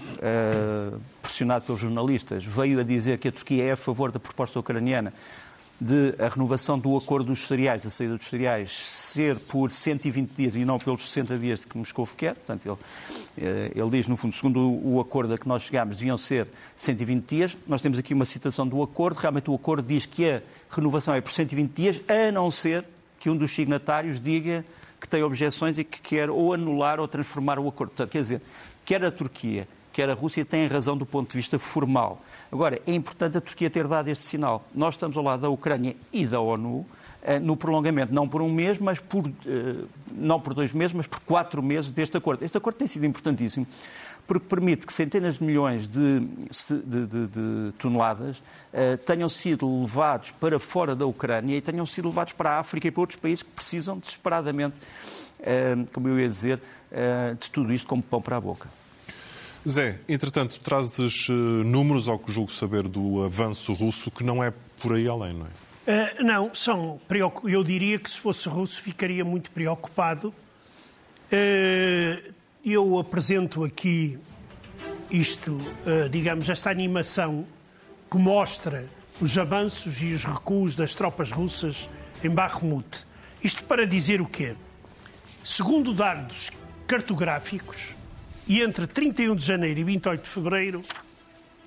pressionado 1.21 1.65
pelos 1.65 1.79
jornalistas, 1.79 2.43
veio 2.43 2.79
a 2.81 2.83
dizer 2.83 3.17
que 3.17 3.29
a 3.29 3.31
Turquia 3.31 3.63
é 3.63 3.71
a 3.71 3.77
favor 3.77 4.11
da 4.11 4.19
proposta 4.19 4.59
ucraniana 4.59 5.13
de 5.81 6.13
a 6.23 6.27
renovação 6.27 6.77
do 6.77 6.95
acordo 6.95 7.25
dos 7.25 7.47
cereais, 7.47 7.81
da 7.81 7.89
saída 7.89 8.15
dos 8.15 8.27
cereais, 8.27 8.71
ser 8.71 9.35
por 9.39 9.71
120 9.71 10.29
dias 10.29 10.55
e 10.55 10.63
não 10.63 10.77
pelos 10.77 11.07
60 11.07 11.39
dias 11.39 11.65
que 11.65 11.75
Moscou 11.75 12.07
quer. 12.15 12.35
Portanto, 12.35 12.67
ele, 12.67 12.77
eh, 13.47 13.71
ele 13.75 13.89
diz, 13.89 14.07
no 14.07 14.15
fundo, 14.15 14.35
segundo 14.35 14.59
o 14.59 14.99
acordo 14.99 15.33
a 15.33 15.39
que 15.39 15.47
nós 15.47 15.63
chegámos, 15.63 15.97
deviam 15.97 16.17
ser 16.17 16.47
120 16.77 17.25
dias. 17.25 17.57
Nós 17.67 17.81
temos 17.81 17.97
aqui 17.97 18.13
uma 18.13 18.25
citação 18.25 18.67
do 18.67 18.83
acordo. 18.83 19.17
Realmente 19.17 19.49
o 19.49 19.55
acordo 19.55 19.87
diz 19.87 20.05
que 20.05 20.29
a 20.29 20.43
renovação 20.69 21.15
é 21.15 21.21
por 21.21 21.31
120 21.31 21.73
dias, 21.73 21.99
a 22.07 22.31
não 22.31 22.51
ser 22.51 22.85
que 23.19 23.27
um 23.27 23.35
dos 23.35 23.49
signatários 23.49 24.19
diga 24.19 24.63
que 24.99 25.07
tem 25.07 25.23
objeções 25.23 25.79
e 25.79 25.83
que 25.83 25.99
quer 25.99 26.29
ou 26.29 26.53
anular 26.53 26.99
ou 26.99 27.07
transformar 27.07 27.57
o 27.57 27.67
acordo. 27.67 27.89
Portanto, 27.89 28.11
quer 28.11 28.21
dizer, 28.21 28.41
quer 28.85 29.03
a 29.03 29.09
Turquia, 29.09 29.67
quer 29.91 30.09
a 30.09 30.13
Rússia, 30.13 30.45
têm 30.45 30.67
razão 30.67 30.97
do 30.97 31.05
ponto 31.05 31.29
de 31.29 31.37
vista 31.37 31.59
formal. 31.59 32.21
Agora, 32.51 32.81
é 32.85 32.93
importante 32.93 33.37
a 33.37 33.41
Turquia 33.41 33.69
ter 33.69 33.87
dado 33.87 34.07
este 34.09 34.23
sinal. 34.23 34.65
Nós 34.73 34.95
estamos 34.95 35.15
ao 35.17 35.23
lado 35.23 35.41
da 35.41 35.49
Ucrânia 35.49 35.95
e 36.11 36.25
da 36.25 36.39
ONU 36.39 36.85
eh, 37.23 37.39
no 37.39 37.55
prolongamento, 37.55 38.13
não 38.13 38.27
por 38.27 38.41
um 38.41 38.51
mês, 38.51 38.79
mas 38.79 38.99
por, 38.99 39.27
eh, 39.27 39.85
não 40.11 40.39
por 40.39 40.55
dois 40.55 40.73
meses, 40.73 40.93
mas 40.93 41.05
por 41.05 41.19
quatro 41.19 41.61
meses 41.61 41.91
deste 41.91 42.17
acordo. 42.17 42.43
Este 42.43 42.57
acordo 42.57 42.77
tem 42.77 42.87
sido 42.87 43.05
importantíssimo 43.05 43.67
porque 44.25 44.47
permite 44.47 44.87
que 44.87 44.93
centenas 44.93 45.37
de 45.37 45.43
milhões 45.43 45.87
de, 45.87 46.19
de, 46.19 47.05
de, 47.05 47.27
de 47.27 47.73
toneladas 47.77 48.37
uh, 48.37 48.97
tenham 49.05 49.27
sido 49.27 49.81
levados 49.81 50.31
para 50.31 50.57
fora 50.57 50.95
da 50.95 51.05
Ucrânia 51.05 51.57
e 51.57 51.61
tenham 51.61 51.85
sido 51.85 52.07
levados 52.07 52.31
para 52.31 52.51
a 52.51 52.59
África 52.59 52.87
e 52.87 52.91
para 52.91 53.01
outros 53.01 53.19
países 53.19 53.43
que 53.43 53.49
precisam 53.49 53.97
desesperadamente, 53.97 54.75
como 55.91 56.07
eu 56.07 56.19
ia 56.19 56.29
dizer, 56.29 56.61
de 57.39 57.49
tudo 57.49 57.73
isto 57.73 57.87
como 57.87 58.01
pão 58.01 58.21
para 58.21 58.37
a 58.37 58.39
boca. 58.39 58.69
Zé, 59.67 59.99
entretanto, 60.09 60.59
trazes 60.59 61.27
números, 61.29 62.07
ao 62.07 62.17
que 62.17 62.31
julgo 62.31 62.51
saber, 62.51 62.87
do 62.87 63.23
avanço 63.23 63.73
russo, 63.73 64.09
que 64.09 64.23
não 64.23 64.43
é 64.43 64.51
por 64.81 64.93
aí 64.95 65.07
além, 65.07 65.33
não 65.33 65.45
é? 65.45 65.49
Uh, 66.19 66.23
não, 66.23 66.55
são. 66.55 66.99
Eu 67.43 67.63
diria 67.63 67.99
que 67.99 68.09
se 68.09 68.17
fosse 68.17 68.47
russo 68.49 68.81
ficaria 68.81 69.23
muito 69.23 69.51
preocupado. 69.51 70.33
Uh, 71.31 72.33
eu 72.65 72.99
apresento 72.99 73.63
aqui 73.63 74.17
isto, 75.09 75.59
digamos, 76.09 76.49
esta 76.49 76.69
animação 76.69 77.45
que 78.09 78.17
mostra 78.17 78.87
os 79.19 79.37
avanços 79.37 80.01
e 80.01 80.13
os 80.13 80.23
recuos 80.23 80.75
das 80.75 80.95
tropas 80.95 81.31
russas 81.31 81.89
em 82.23 82.29
Bakhmut. 82.29 83.05
Isto 83.43 83.63
para 83.65 83.85
dizer 83.85 84.21
o 84.21 84.25
quê? 84.25 84.55
Segundo 85.43 85.93
dados 85.93 86.49
cartográficos, 86.87 87.95
e 88.51 88.61
entre 88.61 88.85
31 88.85 89.33
de 89.33 89.45
janeiro 89.45 89.79
e 89.79 89.83
28 89.85 90.23
de 90.23 90.29
fevereiro, 90.29 90.83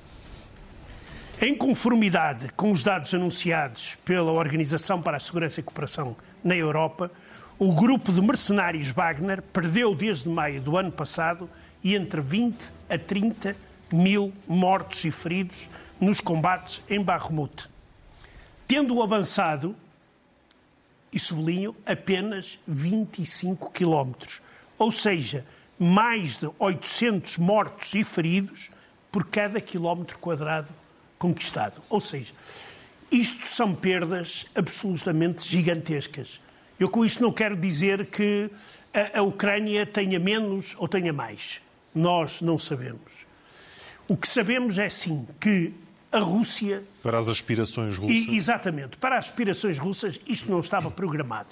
Em 1.40 1.54
conformidade 1.54 2.48
com 2.54 2.72
os 2.72 2.82
dados 2.82 3.12
anunciados 3.12 3.96
pela 4.04 4.32
Organização 4.32 5.02
para 5.02 5.18
a 5.18 5.20
Segurança 5.20 5.60
e 5.60 5.62
Cooperação 5.62 6.16
na 6.42 6.56
Europa, 6.56 7.10
o 7.58 7.72
grupo 7.72 8.12
de 8.12 8.22
mercenários 8.22 8.90
Wagner 8.90 9.42
perdeu 9.42 9.94
desde 9.94 10.28
maio 10.28 10.60
do 10.60 10.76
ano 10.76 10.92
passado 10.92 11.48
entre 11.84 12.20
20 12.20 12.72
a 12.88 12.98
30 12.98 13.56
mil 13.92 14.32
mortos 14.46 15.04
e 15.04 15.10
feridos 15.10 15.68
nos 16.00 16.20
combates 16.20 16.82
em 16.88 17.02
Bakhmut, 17.02 17.68
tendo 18.66 19.02
avançado, 19.02 19.74
e 21.16 21.18
sublinho, 21.18 21.74
apenas 21.86 22.58
25 22.68 23.72
quilómetros, 23.72 24.42
ou 24.78 24.92
seja, 24.92 25.46
mais 25.78 26.36
de 26.36 26.50
800 26.58 27.38
mortos 27.38 27.94
e 27.94 28.04
feridos 28.04 28.70
por 29.10 29.24
cada 29.24 29.58
quilómetro 29.58 30.18
quadrado 30.18 30.68
conquistado. 31.18 31.80
Ou 31.88 32.02
seja, 32.02 32.34
isto 33.10 33.46
são 33.46 33.74
perdas 33.74 34.44
absolutamente 34.54 35.48
gigantescas. 35.48 36.38
Eu 36.78 36.90
com 36.90 37.02
isto 37.02 37.22
não 37.22 37.32
quero 37.32 37.56
dizer 37.56 38.04
que 38.10 38.50
a, 38.92 39.20
a 39.20 39.22
Ucrânia 39.22 39.86
tenha 39.86 40.18
menos 40.18 40.74
ou 40.76 40.86
tenha 40.86 41.14
mais. 41.14 41.62
Nós 41.94 42.42
não 42.42 42.58
sabemos. 42.58 43.24
O 44.06 44.18
que 44.18 44.28
sabemos 44.28 44.78
é 44.78 44.90
sim 44.90 45.26
que 45.40 45.72
a 46.10 46.18
Rússia. 46.18 46.84
Para 47.02 47.18
as 47.18 47.28
aspirações 47.28 47.98
russas. 47.98 48.26
E, 48.26 48.36
exatamente. 48.36 48.96
Para 48.96 49.18
as 49.18 49.26
aspirações 49.26 49.78
russas, 49.78 50.20
isto 50.26 50.50
não 50.50 50.60
estava 50.60 50.90
programado. 50.90 51.48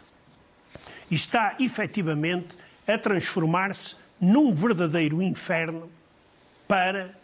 E 1.10 1.14
está 1.14 1.54
efetivamente 1.60 2.56
a 2.86 2.96
transformar-se 2.98 3.96
num 4.20 4.54
verdadeiro 4.54 5.22
inferno 5.22 5.90
para 6.66 7.14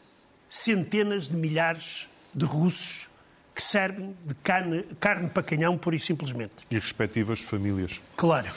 centenas 0.48 1.28
de 1.28 1.36
milhares 1.36 2.06
de 2.34 2.44
russos 2.44 3.08
que 3.54 3.62
servem 3.62 4.16
de 4.24 4.34
carne, 4.36 4.84
carne 4.98 5.28
para 5.28 5.42
canhão, 5.42 5.76
pura 5.76 5.96
e 5.96 6.00
simplesmente. 6.00 6.52
E 6.70 6.78
respectivas 6.78 7.40
famílias. 7.40 8.00
Claro. 8.16 8.48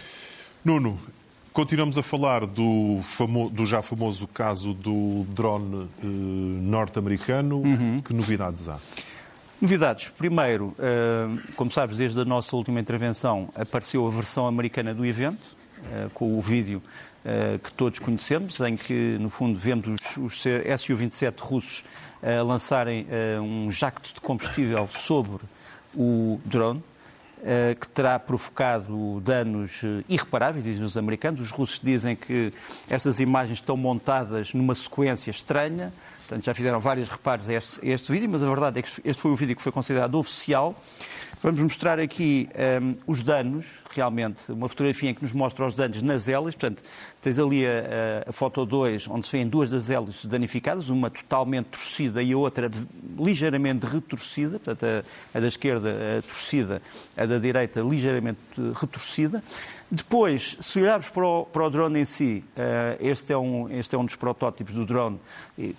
Nuno, 0.63 1.00
continuamos 1.53 1.98
a 1.98 2.03
falar 2.03 2.45
do, 2.48 3.00
famo, 3.03 3.50
do 3.50 3.65
já 3.65 3.81
famoso 3.81 4.27
caso 4.27 4.74
do 4.74 5.24
drone 5.29 5.88
eh, 6.00 6.05
norte-americano. 6.05 7.57
Uhum. 7.57 8.01
Que 8.01 8.13
novidades 8.13 8.67
há? 8.67 8.79
Novidades. 9.62 10.10
Primeiro, 10.17 10.75
eh, 10.79 11.27
como 11.55 11.72
sabes, 11.72 11.95
desde 11.95 12.19
a 12.19 12.25
nossa 12.25 12.55
última 12.55 12.79
intervenção 12.79 13.50
apareceu 13.55 14.05
a 14.05 14.10
versão 14.10 14.48
americana 14.48 14.93
do 14.93 15.05
evento, 15.05 15.55
eh, 15.91 16.07
com 16.13 16.38
o 16.38 16.41
vídeo 16.41 16.81
que 17.63 17.72
todos 17.72 18.00
conhecemos, 18.00 18.60
em 18.60 18.75
que, 18.75 19.17
no 19.17 19.29
fundo, 19.29 19.57
vemos 19.57 19.88
os, 19.88 20.17
os 20.17 20.41
Su-27 20.41 21.39
russos 21.39 21.86
lançarem 22.45 23.07
um 23.41 23.72
jacto 23.72 24.13
de 24.13 24.19
combustível 24.19 24.89
sobre 24.89 25.39
o 25.95 26.38
drone, 26.43 26.83
que 27.80 27.88
terá 27.90 28.18
provocado 28.18 29.20
danos 29.22 29.84
uh, 29.84 30.04
irreparáveis, 30.08 30.64
dizem 30.64 30.84
os 30.84 30.96
americanos. 30.96 31.42
Os 31.42 31.52
russos 31.52 31.80
dizem 31.82 32.16
que 32.16 32.54
estas 32.90 33.20
imagens 33.20 33.60
estão 33.60 33.76
montadas 33.76 34.54
numa 34.54 34.74
sequência 34.74 35.30
estranha, 35.30 35.92
portanto 36.20 36.46
já 36.46 36.54
fizeram 36.54 36.80
vários 36.80 37.10
reparos 37.10 37.50
a 37.50 37.54
este, 37.54 37.82
a 37.82 37.94
este 37.94 38.12
vídeo, 38.12 38.30
mas 38.30 38.42
a 38.42 38.48
verdade 38.48 38.80
é 38.80 38.82
que 38.82 38.90
este 39.04 39.22
foi 39.22 39.32
o 39.32 39.36
vídeo 39.36 39.56
que 39.56 39.62
foi 39.62 39.72
considerado 39.72 40.16
oficial. 40.16 40.74
Vamos 41.44 41.60
mostrar 41.60 42.00
aqui 42.00 42.48
um, 42.82 42.96
os 43.06 43.22
danos, 43.22 43.66
realmente, 43.90 44.50
uma 44.50 44.70
fotografia 44.70 45.10
em 45.10 45.14
que 45.14 45.24
nos 45.24 45.34
mostra 45.34 45.68
os 45.68 45.76
danos 45.76 46.02
nas 46.02 46.30
hélices. 46.30 46.56
Portanto, 46.56 46.82
tens 47.22 47.38
ali 47.38 47.68
a, 47.68 47.70
a, 48.26 48.30
a 48.30 48.32
foto 48.32 48.66
2, 48.66 49.10
onde 49.10 49.26
se 49.26 49.34
vêem 49.34 49.46
duas 49.46 49.72
das 49.72 49.90
hélices 49.90 50.24
danificadas, 50.26 50.88
uma 50.88 51.10
totalmente 51.10 51.66
torcida 51.66 52.24
e 52.24 52.32
a 52.32 52.38
outra 52.38 52.72
ligeiramente 53.20 53.86
retorcida. 53.86 54.58
Portanto, 54.58 54.86
a, 54.86 55.38
a 55.38 55.42
da 55.42 55.48
esquerda 55.50 55.90
a 56.18 56.22
torcida, 56.22 56.82
a 57.18 57.26
da 57.26 57.38
direita 57.38 57.82
ligeiramente 57.82 58.40
retorcida. 58.74 59.44
Depois, 59.96 60.58
se 60.60 60.82
olharmos 60.82 61.08
para 61.12 61.24
o, 61.24 61.46
para 61.46 61.68
o 61.68 61.70
drone 61.70 62.00
em 62.00 62.06
si, 62.06 62.44
uh, 62.58 62.98
este, 63.00 63.32
é 63.32 63.38
um, 63.38 63.70
este 63.70 63.94
é 63.94 63.98
um 64.00 64.04
dos 64.04 64.16
protótipos 64.16 64.74
do 64.74 64.88
drone, 64.88 65.20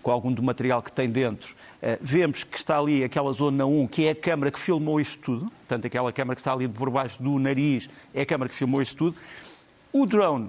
com 0.01 0.09
algum 0.13 0.33
do 0.33 0.41
material 0.41 0.81
que 0.81 0.93
tem 0.93 1.11
dentro. 1.11 1.53
Uh, 1.83 1.99
vemos 2.01 2.45
que 2.45 2.57
está 2.57 2.79
ali 2.79 3.03
aquela 3.03 3.33
zona 3.33 3.67
1, 3.67 3.89
que 3.89 4.07
é 4.07 4.11
a 4.11 4.15
câmara 4.15 4.53
que 4.53 4.59
filmou 4.61 5.01
isto 5.01 5.21
tudo. 5.21 5.51
Portanto, 5.51 5.89
aquela 5.89 6.13
câmara 6.13 6.37
que 6.37 6.41
está 6.41 6.53
ali 6.53 6.69
por 6.69 6.91
baixo 6.91 7.21
do 7.21 7.41
nariz 7.41 7.91
é 8.15 8.21
a 8.23 8.27
câmara 8.27 8.49
que 8.49 8.55
filmou 8.55 8.81
isto 8.81 8.97
tudo. 8.97 9.17
O 9.93 10.07
drone 10.07 10.49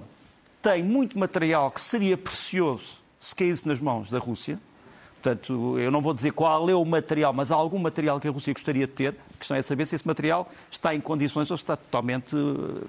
tem 0.62 0.84
muito 0.84 1.18
material 1.18 1.68
que 1.72 1.80
seria 1.80 2.16
precioso 2.16 3.02
se 3.18 3.34
caísse 3.34 3.66
nas 3.66 3.80
mãos 3.80 4.08
da 4.08 4.20
Rússia. 4.20 4.60
Portanto, 5.26 5.76
eu 5.76 5.90
não 5.90 6.00
vou 6.00 6.14
dizer 6.14 6.30
qual 6.30 6.70
é 6.70 6.74
o 6.74 6.84
material, 6.84 7.32
mas 7.32 7.50
há 7.50 7.56
algum 7.56 7.80
material 7.80 8.20
que 8.20 8.28
a 8.28 8.30
Rússia 8.30 8.52
gostaria 8.52 8.86
de 8.86 8.92
ter. 8.92 9.16
A 9.34 9.38
questão 9.38 9.56
é 9.56 9.62
saber 9.62 9.84
se 9.84 9.96
esse 9.96 10.06
material 10.06 10.48
está 10.70 10.94
em 10.94 11.00
condições 11.00 11.50
ou 11.50 11.56
está 11.56 11.76
totalmente 11.76 12.36
uh, 12.36 12.86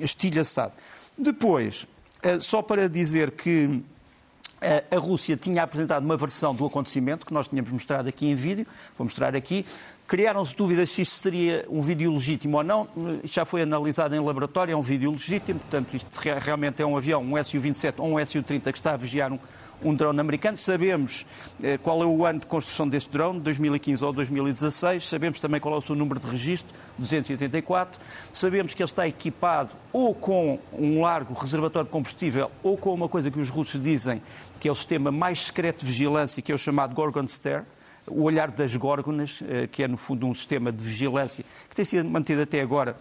estilhaçado. 0.00 0.72
Depois, 1.16 1.86
uh, 2.24 2.40
só 2.40 2.62
para 2.62 2.88
dizer 2.88 3.30
que 3.30 3.66
uh, 3.66 4.96
a 4.96 4.98
Rússia 4.98 5.36
tinha 5.36 5.62
apresentado 5.62 6.02
uma 6.02 6.16
versão 6.16 6.52
do 6.52 6.66
acontecimento 6.66 7.24
que 7.24 7.32
nós 7.32 7.46
tínhamos 7.46 7.70
mostrado 7.70 8.08
aqui 8.08 8.26
em 8.26 8.34
vídeo, 8.34 8.66
vou 8.96 9.04
mostrar 9.04 9.36
aqui. 9.36 9.64
Criaram-se 10.08 10.56
dúvidas 10.56 10.90
se 10.90 11.02
isto 11.02 11.22
seria 11.22 11.64
um 11.68 11.80
vídeo 11.80 12.12
legítimo 12.12 12.56
ou 12.56 12.64
não. 12.64 12.88
Isto 13.22 13.36
já 13.36 13.44
foi 13.44 13.62
analisado 13.62 14.16
em 14.16 14.18
laboratório, 14.18 14.72
é 14.72 14.76
um 14.76 14.82
vídeo 14.82 15.12
legítimo, 15.12 15.60
portanto, 15.60 15.94
isto 15.94 16.08
realmente 16.40 16.82
é 16.82 16.86
um 16.86 16.96
avião, 16.96 17.22
um 17.22 17.44
Su-27 17.44 17.94
ou 17.98 18.18
um 18.18 18.26
Su-30 18.26 18.72
que 18.72 18.78
está 18.78 18.94
a 18.94 18.96
vigiar 18.96 19.30
um, 19.30 19.38
um 19.82 19.94
drone 19.94 20.20
americano. 20.20 20.56
Sabemos 20.56 21.24
eh, 21.62 21.78
qual 21.78 22.02
é 22.02 22.06
o 22.06 22.24
ano 22.24 22.40
de 22.40 22.46
construção 22.46 22.88
deste 22.88 23.10
drone, 23.10 23.40
2015 23.40 24.04
ou 24.04 24.12
2016. 24.12 25.06
Sabemos 25.06 25.40
também 25.40 25.60
qual 25.60 25.74
é 25.74 25.78
o 25.78 25.80
seu 25.80 25.94
número 25.94 26.20
de 26.20 26.26
registro, 26.26 26.74
284. 26.98 28.00
Sabemos 28.32 28.74
que 28.74 28.82
ele 28.82 28.88
está 28.88 29.06
equipado 29.06 29.72
ou 29.92 30.14
com 30.14 30.58
um 30.72 31.00
largo 31.00 31.34
reservatório 31.34 31.86
de 31.86 31.92
combustível 31.92 32.50
ou 32.62 32.76
com 32.76 32.92
uma 32.92 33.08
coisa 33.08 33.30
que 33.30 33.38
os 33.38 33.48
russos 33.48 33.80
dizem 33.80 34.22
que 34.58 34.68
é 34.68 34.72
o 34.72 34.74
sistema 34.74 35.10
mais 35.10 35.46
secreto 35.46 35.84
de 35.84 35.86
vigilância, 35.86 36.42
que 36.42 36.50
é 36.50 36.54
o 36.54 36.58
chamado 36.58 36.94
Gorgon 36.94 37.26
Stair. 37.28 37.64
O 38.10 38.22
olhar 38.22 38.50
das 38.50 38.74
górgonas, 38.76 39.40
que 39.72 39.82
é 39.82 39.88
no 39.88 39.96
fundo 39.96 40.26
um 40.26 40.34
sistema 40.34 40.72
de 40.72 40.82
vigilância 40.82 41.44
que 41.68 41.76
tem 41.76 41.84
sido 41.84 42.08
mantido 42.08 42.42
até 42.42 42.60
agora 42.60 42.96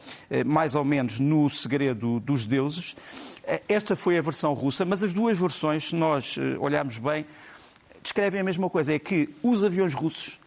mais 0.46 0.76
ou 0.76 0.84
menos 0.84 1.20
no 1.20 1.50
segredo 1.50 2.20
dos 2.20 2.46
deuses. 2.46 2.96
Esta 3.68 3.96
foi 3.96 4.18
a 4.18 4.22
versão 4.22 4.54
russa, 4.54 4.86
mas 4.86 5.04
as 5.04 5.14
duas 5.14 5.38
versões, 5.38 5.90
se 5.90 5.96
nós 5.96 6.38
olharmos 6.60 6.98
bem, 6.98 7.26
descrevem 8.04 8.42
a 8.42 8.44
mesma 8.44 8.70
coisa: 8.70 8.94
é 8.94 9.00
que 9.00 9.30
os 9.42 9.64
aviões 9.64 9.94
russos 9.94 10.40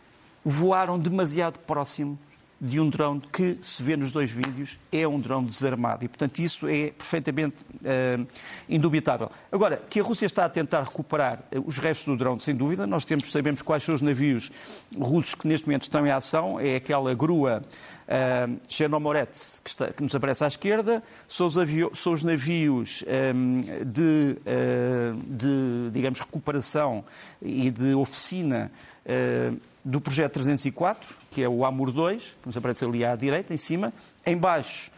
voaram 0.45 0.99
demasiado 0.99 1.59
próximo 1.61 2.19
de 2.61 2.79
um 2.79 2.91
drone 2.91 3.23
que, 3.33 3.57
se 3.63 3.83
vê 3.83 3.97
nos 3.97 4.13
dois 4.13 4.31
vídeos, 4.31 4.79
é 4.93 5.09
um 5.09 5.19
drone 5.19 5.47
desarmado. 5.47 6.05
E, 6.05 6.09
portanto, 6.09 6.39
isso 6.41 6.69
é 6.69 6.91
perfeitamente 6.91 7.57
uh, 7.63 8.25
indubitável. 8.69 9.31
Agora, 9.51 9.83
que 9.89 9.99
a 9.99 10.03
Rússia 10.03 10.27
está 10.27 10.45
a 10.45 10.49
tentar 10.49 10.83
recuperar 10.83 11.41
eh, 11.51 11.59
os 11.59 11.79
restos 11.79 12.07
do 12.07 12.17
drone, 12.17 12.41
sem 12.41 12.55
dúvida. 12.55 12.87
Nós 12.87 13.05
temos, 13.07 13.33
sabemos 13.33 13.63
quais 13.63 13.83
são 13.83 13.95
os 13.95 14.03
navios 14.03 14.53
russos 14.99 15.35
que 15.35 15.49
neste 15.49 15.67
momento 15.67 15.85
estão 15.85 16.07
em 16.07 16.11
ação. 16.11 16.61
É 16.61 16.77
aquela 16.77 17.15
grua 17.15 17.63
uh, 18.11 18.61
Chernomorets, 18.69 19.61
que, 19.63 19.71
está, 19.71 19.93
que, 19.93 20.03
nos 20.03 20.15
aparece 20.15 20.45
à 20.45 20.49
esquerda. 20.49 21.03
São 21.29 21.47
os, 21.47 21.55
são 21.95 22.13
os 22.13 22.23
navios 22.23 23.05
um, 23.35 23.63
de, 23.85 24.37
uh, 24.41 25.17
de, 25.27 25.91
digamos, 25.93 26.21
recuperação 26.21 27.05
e 27.41 27.71
de 27.71 27.95
oficina 27.95 28.71
uh, 29.07 29.57
do 29.85 30.01
projeto 30.01 30.35
304, 30.35 31.17
que 31.31 31.43
é 31.43 31.49
o 31.49 31.65
Amur 31.65 31.91
2, 31.91 32.23
que 32.23 32.47
nos 32.47 32.57
aparece 32.57 32.85
ali 32.85 33.05
à 33.05 33.15
direita, 33.17 33.55
em 33.55 33.57
cima. 33.57 33.93
Em 34.27 34.37
baixo, 34.37 34.91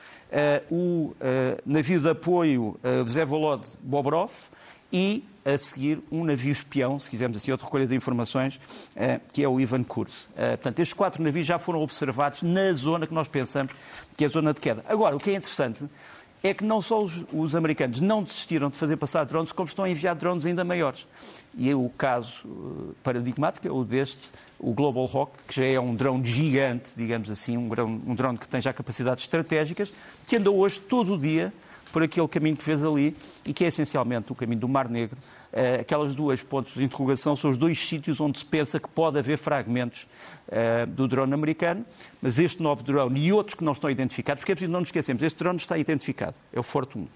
uh, 0.71 0.75
o 0.75 1.07
uh, 1.11 1.15
navio 1.65 2.01
de 2.01 2.09
apoio 2.09 2.79
uh, 2.83 3.05
Vsevolod 3.05 3.67
Bobrov 3.81 4.33
e, 4.93 5.25
a 5.45 5.57
seguir, 5.59 6.01
um 6.11 6.25
navio 6.25 6.53
espião, 6.53 6.99
se 6.99 7.11
quisermos 7.11 7.37
assim, 7.37 7.51
outra 7.51 7.67
recolha 7.67 7.87
de 7.87 7.95
informações, 7.95 8.57
uh, 8.57 9.21
que 9.33 9.43
é 9.43 9.49
o 9.49 9.61
Ivan 9.61 9.83
Kurs. 9.83 10.29
portanto, 10.37 10.79
estes 10.79 10.93
quatro 10.93 11.23
navios 11.23 11.47
já 11.47 11.59
foram 11.59 11.81
observados 11.81 12.43
na 12.43 12.73
zona 12.73 13.07
que 13.07 13.15
nós 13.15 13.29
pensamos 13.29 13.73
que 14.17 14.25
é 14.25 14.27
a 14.27 14.31
zona 14.31 14.53
de 14.53 14.61
queda. 14.61 14.85
Agora, 14.87 15.17
o 15.17 15.19
que 15.19 15.31
é 15.31 15.35
interessante 15.35 15.85
é 16.43 16.53
que 16.53 16.65
não 16.65 16.81
só 16.81 17.01
os, 17.01 17.25
os, 17.33 17.55
americanos 17.55 18.01
não 18.01 18.23
desistiram 18.23 18.69
de 18.69 18.77
fazer 18.77 18.97
passar 18.97 19.25
drones, 19.25 19.53
como 19.53 19.69
estão 19.69 19.85
a 19.85 19.91
enviar 19.91 20.15
drones 20.15 20.45
ainda 20.45 20.65
maiores. 20.65 21.07
E 21.57 21.71
é 21.71 21.75
o 21.75 21.89
caso 21.97 22.95
paradigmático 23.03 23.67
é 23.67 23.71
o 23.71 23.85
deste 23.85 24.31
o 24.59 24.73
Global 24.73 25.11
Hawk, 25.13 25.33
que 25.49 25.57
já 25.57 25.67
é 25.67 25.81
um 25.81 25.95
drone 25.95 26.25
gigante, 26.25 26.91
digamos 26.97 27.29
assim, 27.29 27.57
um 27.57 27.69
drone, 27.69 28.01
um 28.07 28.15
drone 28.15 28.39
que 28.39 28.47
tem 28.47 28.61
já 28.61 28.73
capacidades 28.73 29.25
estratégicas, 29.25 29.93
que 30.27 30.37
anda 30.37 30.51
hoje 30.53 30.81
todo 30.81 31.15
o 31.15 31.19
dia 31.19 31.53
por 31.93 32.03
aquele 32.03 32.27
caminho 32.27 32.57
que 32.57 32.65
vês 32.65 32.83
ali 32.83 33.15
e 33.45 33.53
que 33.53 33.65
é 33.65 33.69
essencialmente 33.69 34.33
o 34.33 34.35
caminho 34.35 34.61
do 34.61 34.69
Mar 34.69 34.89
Negro. 34.89 35.17
Uh, 35.53 35.81
aquelas 35.83 36.15
duas 36.15 36.43
pontos 36.43 36.73
de 36.73 36.83
interrogação 36.83 37.37
são 37.37 37.51
os 37.51 37.57
dois 37.57 37.79
sítios 37.79 38.21
onde 38.21 38.39
se 38.39 38.45
pensa 38.45 38.81
que 38.81 38.89
pode 38.89 39.19
haver 39.19 39.37
fragmentos 39.37 40.07
uh, 40.49 40.87
do 40.87 41.07
drone 41.07 41.35
americano, 41.35 41.85
mas 42.21 42.39
este 42.39 42.63
novo 42.63 42.83
drone 42.83 43.21
e 43.21 43.33
outros 43.33 43.55
que 43.55 43.63
não 43.63 43.73
estão 43.73 43.91
identificados, 43.91 44.41
porque 44.41 44.53
é 44.53 44.55
preciso 44.55 44.73
não 44.73 44.81
nos 44.81 44.89
esquecermos, 44.89 45.23
este 45.23 45.39
drone 45.39 45.59
está 45.59 45.77
identificado, 45.77 46.35
é 46.53 46.59
o 46.59 46.63
Forte 46.63 46.97
1. 46.97 47.07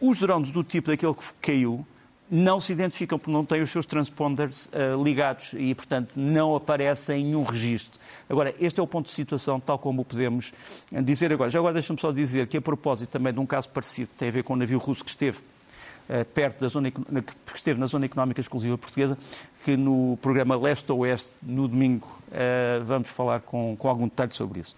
Os 0.00 0.18
drones 0.18 0.50
do 0.50 0.64
tipo 0.64 0.90
daquele 0.90 1.14
que 1.14 1.24
caiu, 1.40 1.86
não 2.34 2.58
se 2.58 2.72
identificam 2.72 3.16
porque 3.16 3.30
não 3.30 3.44
têm 3.44 3.62
os 3.62 3.70
seus 3.70 3.86
transponders 3.86 4.66
uh, 4.66 5.00
ligados 5.00 5.52
e, 5.56 5.72
portanto, 5.72 6.10
não 6.16 6.56
aparecem 6.56 7.20
em 7.20 7.24
nenhum 7.26 7.44
registro. 7.44 8.00
Agora, 8.28 8.52
este 8.58 8.80
é 8.80 8.82
o 8.82 8.86
ponto 8.88 9.06
de 9.06 9.12
situação, 9.12 9.60
tal 9.60 9.78
como 9.78 10.04
podemos 10.04 10.52
dizer 10.90 11.32
agora. 11.32 11.48
Já 11.48 11.60
agora 11.60 11.74
deixa-me 11.74 12.00
só 12.00 12.10
dizer 12.10 12.48
que, 12.48 12.56
a 12.56 12.60
propósito 12.60 13.10
também 13.10 13.32
de 13.32 13.38
um 13.38 13.46
caso 13.46 13.68
parecido, 13.68 14.08
que 14.08 14.16
tem 14.16 14.28
a 14.28 14.32
ver 14.32 14.42
com 14.42 14.54
um 14.54 14.56
navio 14.56 14.80
russo 14.80 15.04
que 15.04 15.10
esteve 15.10 15.38
uh, 15.38 16.24
perto 16.34 16.60
da 16.60 16.66
zona, 16.66 16.90
que 16.90 17.32
esteve 17.54 17.78
na 17.78 17.86
zona 17.86 18.06
económica 18.06 18.40
exclusiva 18.40 18.76
portuguesa, 18.76 19.16
que 19.64 19.76
no 19.76 20.18
programa 20.20 20.56
Leste-Oeste, 20.56 21.30
no 21.46 21.68
domingo, 21.68 22.08
uh, 22.28 22.84
vamos 22.84 23.10
falar 23.10 23.42
com, 23.42 23.76
com 23.78 23.88
algum 23.88 24.08
detalhe 24.08 24.34
sobre 24.34 24.58
isso. 24.58 24.74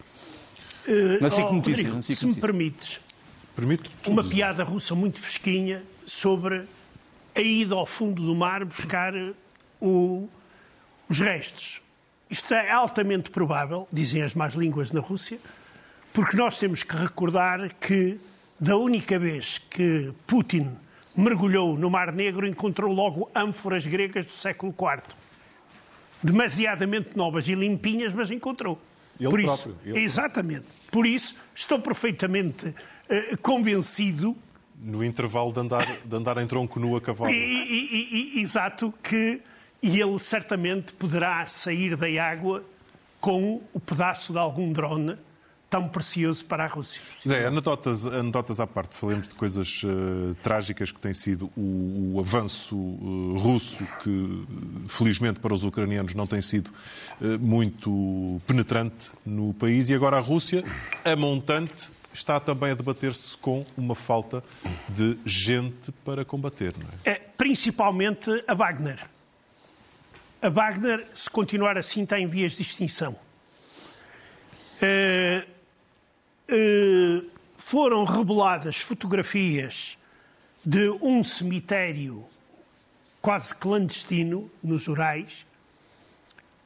Uh, 0.87 1.23
na 1.23 1.31
SIC 1.31 1.47
oh, 1.47 1.53
Notícias. 1.55 1.77
Rodrigo, 1.79 1.97
na 1.97 2.03
SIC 2.03 2.17
se 2.17 2.27
Notícias. 2.27 2.35
me 2.35 2.41
permites, 2.41 3.01
Permito 3.57 3.91
uma 4.07 4.23
piada 4.23 4.63
russa 4.63 4.95
muito 4.95 5.19
fresquinha 5.19 5.83
sobre 6.05 6.67
a 7.37 7.41
ida 7.41 7.75
ao 7.75 7.85
fundo 7.85 8.23
do 8.23 8.35
mar 8.35 8.65
buscar 8.65 9.13
o, 9.81 10.29
os 11.09 11.21
restos. 11.21 11.83
Isto 12.31 12.55
é 12.55 12.71
altamente 12.71 13.31
provável, 13.31 13.87
dizem 13.93 14.23
as 14.23 14.35
más 14.35 14.55
línguas 14.55 14.91
na 14.91 15.01
Rússia, 15.01 15.39
porque 16.13 16.37
nós 16.37 16.59
temos 16.59 16.83
que 16.83 16.97
recordar 16.97 17.75
que, 17.75 18.19
da 18.59 18.77
única 18.77 19.19
vez 19.19 19.59
que 19.59 20.13
Putin 20.27 20.75
mergulhou 21.15 21.79
no 21.79 21.91
Mar 21.91 22.11
Negro, 22.11 22.47
encontrou 22.47 22.93
logo 22.93 23.31
ânforas 23.35 23.87
gregas 23.87 24.25
do 24.25 24.33
século 24.33 24.75
IV. 24.77 25.03
Demasiadamente 26.23 27.11
novas 27.17 27.49
e 27.49 27.55
limpinhas, 27.55 28.13
mas 28.15 28.31
encontrou. 28.31 28.81
Ele 29.21 29.31
Por 29.31 29.43
próprio. 29.43 29.73
isso, 29.73 29.77
ele 29.85 30.01
exatamente. 30.01 30.65
Por 30.91 31.07
isso, 31.07 31.37
estou 31.55 31.79
perfeitamente 31.79 32.69
uh, 32.69 33.39
convencido 33.43 34.37
no 34.83 35.05
intervalo 35.05 35.53
de 35.53 35.61
andar, 35.61 35.87
de 36.05 36.17
andar 36.17 36.39
em 36.39 36.47
tronco 36.47 36.79
nu 36.79 36.97
a 36.97 37.01
cavalo. 37.01 37.31
E, 37.31 37.37
e, 37.37 38.39
e, 38.39 38.41
exato, 38.41 38.93
que 39.03 39.41
e 39.83 40.01
ele 40.01 40.19
certamente 40.19 40.93
poderá 40.93 41.47
sair 41.47 41.97
da 41.97 42.07
água 42.23 42.65
com 43.21 43.63
o 43.73 43.81
pedaço 43.81 44.33
de 44.33 44.39
algum 44.39 44.73
drone 44.73 45.17
tão 45.69 45.89
precioso 45.89 46.45
para 46.45 46.65
a 46.65 46.67
Rússia. 46.67 47.01
Zé, 47.27 47.47
anedotas, 47.47 48.07
anedotas 48.07 48.61
à 48.61 48.67
parte, 48.67 48.95
falemos 48.95 49.27
de 49.27 49.35
coisas 49.35 49.83
uh, 49.83 50.35
trágicas 50.43 50.93
que 50.93 51.01
tem 51.01 51.13
sido 51.13 51.51
o, 51.57 52.15
o 52.15 52.21
avanço 52.21 52.77
uh, 52.77 53.37
russo, 53.37 53.85
que 54.03 54.47
felizmente 54.87 55.41
para 55.41 55.53
os 55.53 55.65
ucranianos 55.65 56.15
não 56.15 56.27
tem 56.27 56.41
sido 56.41 56.71
uh, 57.21 57.39
muito 57.41 58.41
penetrante 58.47 59.11
no 59.25 59.53
país, 59.55 59.91
e 59.91 59.95
agora 59.95 60.19
a 60.19 60.21
Rússia, 60.21 60.65
a 61.05 61.17
montante, 61.17 61.91
está 62.17 62.41
também 62.41 62.71
a 62.71 62.75
debater-se 62.75 63.37
com 63.37 63.65
uma 63.77 63.95
falta 63.95 64.43
de 64.89 65.19
gente 65.25 65.93
para 66.05 66.25
combater, 66.25 66.75
não 66.79 66.89
é? 67.05 67.11
é? 67.13 67.15
Principalmente 67.37 68.43
a 68.47 68.55
Wagner. 68.55 69.07
A 70.41 70.49
Wagner, 70.49 71.07
se 71.15 71.29
continuar 71.29 71.77
assim, 71.77 72.05
está 72.05 72.19
em 72.19 72.27
vias 72.27 72.57
de 72.57 72.63
extinção. 72.63 73.17
Uh, 74.81 75.47
uh, 76.51 77.31
foram 77.57 78.05
reveladas 78.05 78.79
fotografias 78.79 79.99
de 80.65 80.89
um 81.03 81.23
cemitério 81.23 82.25
quase 83.21 83.55
clandestino 83.55 84.51
nos 84.63 84.89
Urais, 84.89 85.45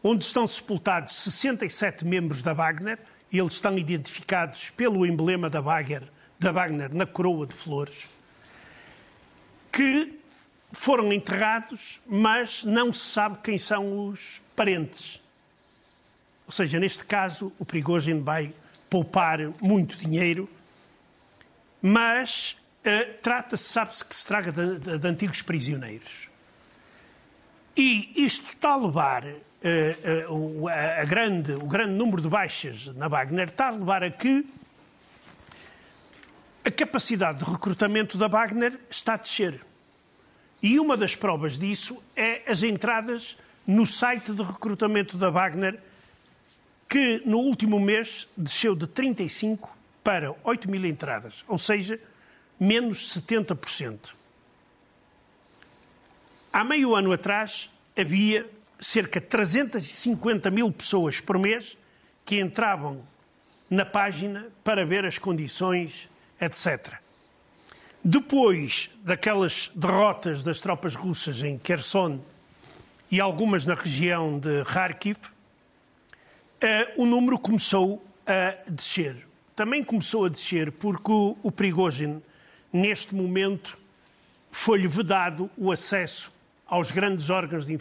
onde 0.02 0.24
estão 0.24 0.46
sepultados 0.46 1.14
67 1.16 2.04
membros 2.04 2.42
da 2.42 2.52
Wagner, 2.52 2.98
eles 3.38 3.52
estão 3.54 3.78
identificados 3.78 4.70
pelo 4.70 5.06
emblema 5.06 5.48
da 5.48 5.60
Wagner, 5.60 6.02
da 6.38 6.50
Wagner 6.52 6.92
na 6.94 7.06
coroa 7.06 7.46
de 7.46 7.54
flores, 7.54 8.06
que 9.70 10.18
foram 10.72 11.12
enterrados, 11.12 12.00
mas 12.06 12.64
não 12.64 12.92
se 12.92 13.04
sabe 13.04 13.38
quem 13.42 13.58
são 13.58 14.08
os 14.08 14.40
parentes. 14.54 15.20
Ou 16.46 16.52
seja, 16.52 16.80
neste 16.80 17.04
caso, 17.04 17.52
o 17.58 17.64
Prigogine 17.64 18.20
vai 18.20 18.52
poupar 18.88 19.38
muito 19.60 19.96
dinheiro, 19.96 20.48
mas 21.80 22.56
uh, 22.84 23.20
trata-se, 23.22 23.64
sabe-se 23.64 24.04
que 24.04 24.14
se 24.14 24.26
traga 24.26 24.50
de, 24.50 24.78
de, 24.78 24.98
de 24.98 25.08
antigos 25.08 25.42
prisioneiros. 25.42 26.28
E 27.76 28.12
isto 28.16 28.46
está 28.46 28.72
a 28.72 28.76
levar 28.76 29.24
a 29.62 31.04
grande, 31.04 31.52
o 31.52 31.66
grande 31.66 31.92
número 31.92 32.22
de 32.22 32.28
baixas 32.28 32.86
na 32.94 33.08
Wagner 33.08 33.48
está 33.48 33.68
a 33.68 33.70
levar 33.70 34.02
a 34.02 34.10
que 34.10 34.46
a 36.64 36.70
capacidade 36.70 37.44
de 37.44 37.50
recrutamento 37.50 38.16
da 38.16 38.28
Wagner 38.28 38.78
está 38.88 39.14
a 39.14 39.16
descer. 39.16 39.60
E 40.62 40.78
uma 40.78 40.96
das 40.96 41.16
provas 41.16 41.58
disso 41.58 42.02
é 42.14 42.42
as 42.46 42.62
entradas 42.62 43.36
no 43.66 43.86
site 43.86 44.32
de 44.32 44.42
recrutamento 44.42 45.16
da 45.16 45.30
Wagner, 45.30 45.78
que 46.88 47.22
no 47.24 47.38
último 47.38 47.78
mês 47.78 48.26
desceu 48.36 48.74
de 48.74 48.86
35 48.86 49.76
para 50.02 50.34
8 50.42 50.70
mil 50.70 50.84
entradas, 50.84 51.44
ou 51.46 51.56
seja, 51.56 52.00
menos 52.58 53.14
70%. 53.16 54.10
Há 56.52 56.64
meio 56.64 56.94
ano 56.94 57.12
atrás 57.12 57.70
havia 57.96 58.46
cerca 58.80 59.20
de 59.20 59.26
350 59.26 60.50
mil 60.50 60.72
pessoas 60.72 61.20
por 61.20 61.38
mês 61.38 61.76
que 62.24 62.40
entravam 62.40 63.02
na 63.68 63.84
página 63.84 64.46
para 64.64 64.84
ver 64.84 65.04
as 65.04 65.18
condições, 65.18 66.08
etc. 66.40 66.94
Depois 68.02 68.90
daquelas 69.04 69.70
derrotas 69.74 70.42
das 70.42 70.60
tropas 70.60 70.94
russas 70.94 71.42
em 71.42 71.58
Kherson 71.58 72.18
e 73.10 73.20
algumas 73.20 73.66
na 73.66 73.74
região 73.74 74.38
de 74.38 74.62
Kharkiv, 74.62 75.18
eh, 76.60 76.92
o 76.96 77.04
número 77.04 77.38
começou 77.38 78.02
a 78.26 78.70
descer. 78.70 79.26
Também 79.54 79.84
começou 79.84 80.24
a 80.24 80.28
descer 80.28 80.72
porque 80.72 81.12
o 81.12 81.52
Prigozhin, 81.52 82.22
neste 82.72 83.14
momento, 83.14 83.76
foi-lhe 84.50 84.88
vedado 84.88 85.50
o 85.56 85.70
acesso 85.70 86.32
aos 86.70 86.92
grandes 86.92 87.28
órgãos 87.28 87.66
de, 87.66 87.76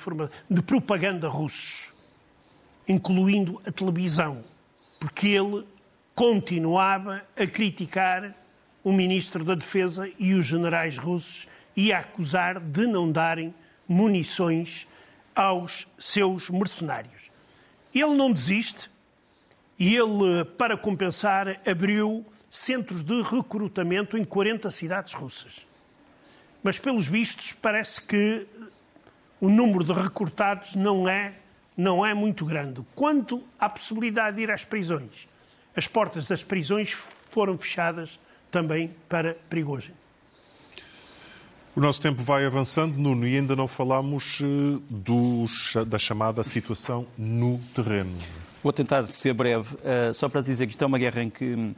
de 0.49 0.61
propaganda 0.63 1.29
russos. 1.29 1.93
incluindo 2.87 3.61
a 3.67 3.71
televisão, 3.71 4.43
porque 4.99 5.27
ele 5.27 5.63
continuava 6.15 7.21
a 7.37 7.45
criticar 7.45 8.35
o 8.83 8.91
ministro 8.91 9.43
da 9.43 9.53
Defesa 9.53 10.09
e 10.17 10.33
os 10.33 10.47
generais 10.47 10.97
russos 10.97 11.47
e 11.77 11.93
a 11.93 11.99
acusar 11.99 12.59
de 12.59 12.87
não 12.87 13.11
darem 13.11 13.53
munições 13.87 14.87
aos 15.35 15.87
seus 15.97 16.49
mercenários. 16.49 17.29
Ele 17.93 18.15
não 18.15 18.33
desiste 18.33 18.89
e 19.77 19.95
ele, 19.95 20.43
para 20.57 20.75
compensar, 20.75 21.61
abriu 21.65 22.25
centros 22.49 23.03
de 23.03 23.21
recrutamento 23.21 24.17
em 24.17 24.23
40 24.23 24.69
cidades 24.71 25.13
russas. 25.13 25.65
Mas, 26.61 26.77
pelos 26.77 27.07
vistos, 27.07 27.53
parece 27.53 28.01
que 28.01 28.45
o 29.41 29.49
número 29.49 29.83
de 29.83 29.93
recrutados 29.93 30.75
não 30.75 31.07
é, 31.07 31.33
não 31.75 32.05
é 32.05 32.13
muito 32.13 32.45
grande. 32.45 32.81
Quanto 32.95 33.43
à 33.59 33.69
possibilidade 33.69 34.37
de 34.37 34.43
ir 34.43 34.51
às 34.51 34.65
prisões, 34.65 35.27
as 35.75 35.87
portas 35.87 36.27
das 36.27 36.43
prisões 36.43 36.91
foram 36.91 37.57
fechadas 37.57 38.19
também 38.51 38.91
para 39.07 39.35
Prigogine. 39.49 39.95
O 41.75 41.79
nosso 41.79 42.01
tempo 42.01 42.21
vai 42.21 42.45
avançando, 42.45 42.97
Nuno, 42.97 43.27
e 43.27 43.37
ainda 43.37 43.55
não 43.55 43.67
falámos 43.67 44.41
eh, 44.41 44.79
dos, 44.89 45.75
da 45.87 45.97
chamada 45.99 46.43
situação 46.43 47.07
no 47.17 47.59
terreno. 47.73 48.11
Vou 48.61 48.73
tentar 48.73 49.07
ser 49.07 49.33
breve, 49.33 49.75
uh, 49.75 50.13
só 50.13 50.27
para 50.27 50.41
dizer 50.41 50.65
que 50.65 50.73
isto 50.73 50.83
é 50.83 50.87
uma 50.87 50.99
guerra 50.99 51.23
em 51.23 51.29
que 51.29 51.53
uh, 51.53 51.73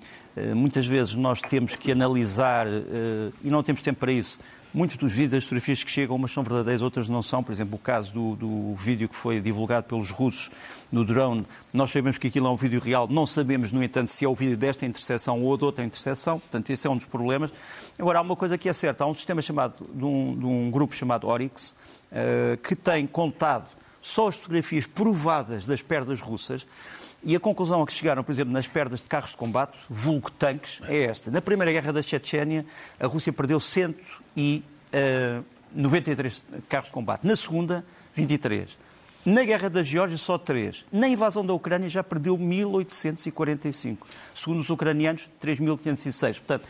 muitas 0.56 0.88
vezes 0.88 1.13
nós 1.13 1.39
temos 1.39 1.76
que 1.76 1.91
analisar, 1.91 2.65
uh, 2.65 3.32
e 3.43 3.52
não 3.52 3.62
temos 3.62 3.84
tempo 3.84 4.00
para 4.00 4.12
isso, 4.12 4.39
muitos 4.74 4.98
dos 4.98 5.12
vídeos, 5.14 5.32
das 5.32 5.44
fotografias 5.44 5.84
que 5.84 5.92
chegam, 5.92 6.16
umas 6.16 6.32
são 6.32 6.44
verdadeiras, 6.44 6.82
outras 6.82 7.10
não 7.10 7.22
são. 7.22 7.44
Por 7.44 7.52
exemplo, 7.52 7.76
o 7.76 7.80
caso 7.80 8.14
do, 8.14 8.36
do, 8.36 8.76
vídeo 8.76 9.10
que 9.10 9.16
foi 9.16 9.40
divulgado 9.42 9.88
pelos 9.88 10.12
russos 10.12 10.50
no 10.92 11.04
drone, 11.04 11.46
nós 11.74 11.92
sabemos 11.92 12.18
que 12.18 12.28
aquilo 12.28 12.48
é 12.48 12.50
um 12.50 12.56
vídeo 12.56 12.80
real, 12.80 13.08
não 13.10 13.26
sabemos, 13.26 13.72
no 13.72 13.84
entanto, 13.84 14.10
se 14.10 14.26
é 14.26 14.28
o 14.28 14.36
vídeo 14.36 14.58
desta 14.58 14.86
interseção 14.86 15.44
ou 15.44 15.58
de 15.58 15.66
outra 15.66 15.84
interseção, 15.84 16.40
portanto, 16.40 16.70
esse 16.70 16.88
é 16.88 16.90
um 16.90 16.98
dos 16.98 17.06
problemas. 17.06 17.52
Agora, 17.98 18.20
há 18.20 18.22
uma 18.22 18.36
coisa 18.36 18.58
que 18.58 18.70
é 18.70 18.74
certa, 18.74 19.04
há 19.04 19.08
um 19.08 19.14
sistema 19.14 19.42
chamado, 19.42 19.86
de 19.94 20.04
um, 20.06 20.38
de 20.38 20.46
um 20.46 20.72
grupo 20.72 20.96
chamado 20.96 21.28
Oryx, 21.28 21.76
que 22.64 22.76
tem 22.76 23.08
contado 23.08 23.68
só 24.02 24.28
as 24.28 24.36
fotografias 24.36 24.88
provadas 24.88 25.66
das 25.66 25.82
perdas 25.82 26.20
russas. 26.20 26.66
E 27.24 27.36
a 27.36 27.40
conclusão 27.40 27.84
a 27.84 27.86
que 27.86 27.94
chegaram, 27.94 28.24
por 28.24 28.32
exemplo, 28.32 28.52
nas 28.52 28.68
perdas 28.68 29.00
de 29.02 29.08
carros 29.08 29.30
de 29.32 29.38
combate, 29.38 29.78
vulgo 29.88 30.32
tanques, 30.32 30.82
é 30.88 31.04
esta. 31.04 31.30
Na 31.30 31.40
Primeira 31.42 31.72
Guerra 31.72 31.94
da 31.94 32.02
Chechênia, 32.02 32.66
a 33.00 33.06
Rússia 33.06 33.32
perdeu 33.32 33.60
193 33.60 36.46
eh, 36.52 36.58
carros 36.68 36.88
de 36.88 36.94
combate. 36.94 37.28
Na 37.28 37.36
Segunda, 37.36 37.86
23. 38.16 38.76
Na 39.24 39.44
Guerra 39.44 39.70
da 39.70 39.84
Geórgia, 39.84 40.18
só 40.18 40.36
3. 40.36 40.84
Na 40.92 41.08
invasão 41.08 41.46
da 41.46 41.54
Ucrânia, 41.54 41.88
já 41.88 42.04
perdeu 42.04 42.36
1.845. 42.36 43.98
Segundo 44.34 44.60
os 44.60 44.72
ucranianos, 44.72 45.30
3.506. 45.40 46.40
Portanto, 46.40 46.68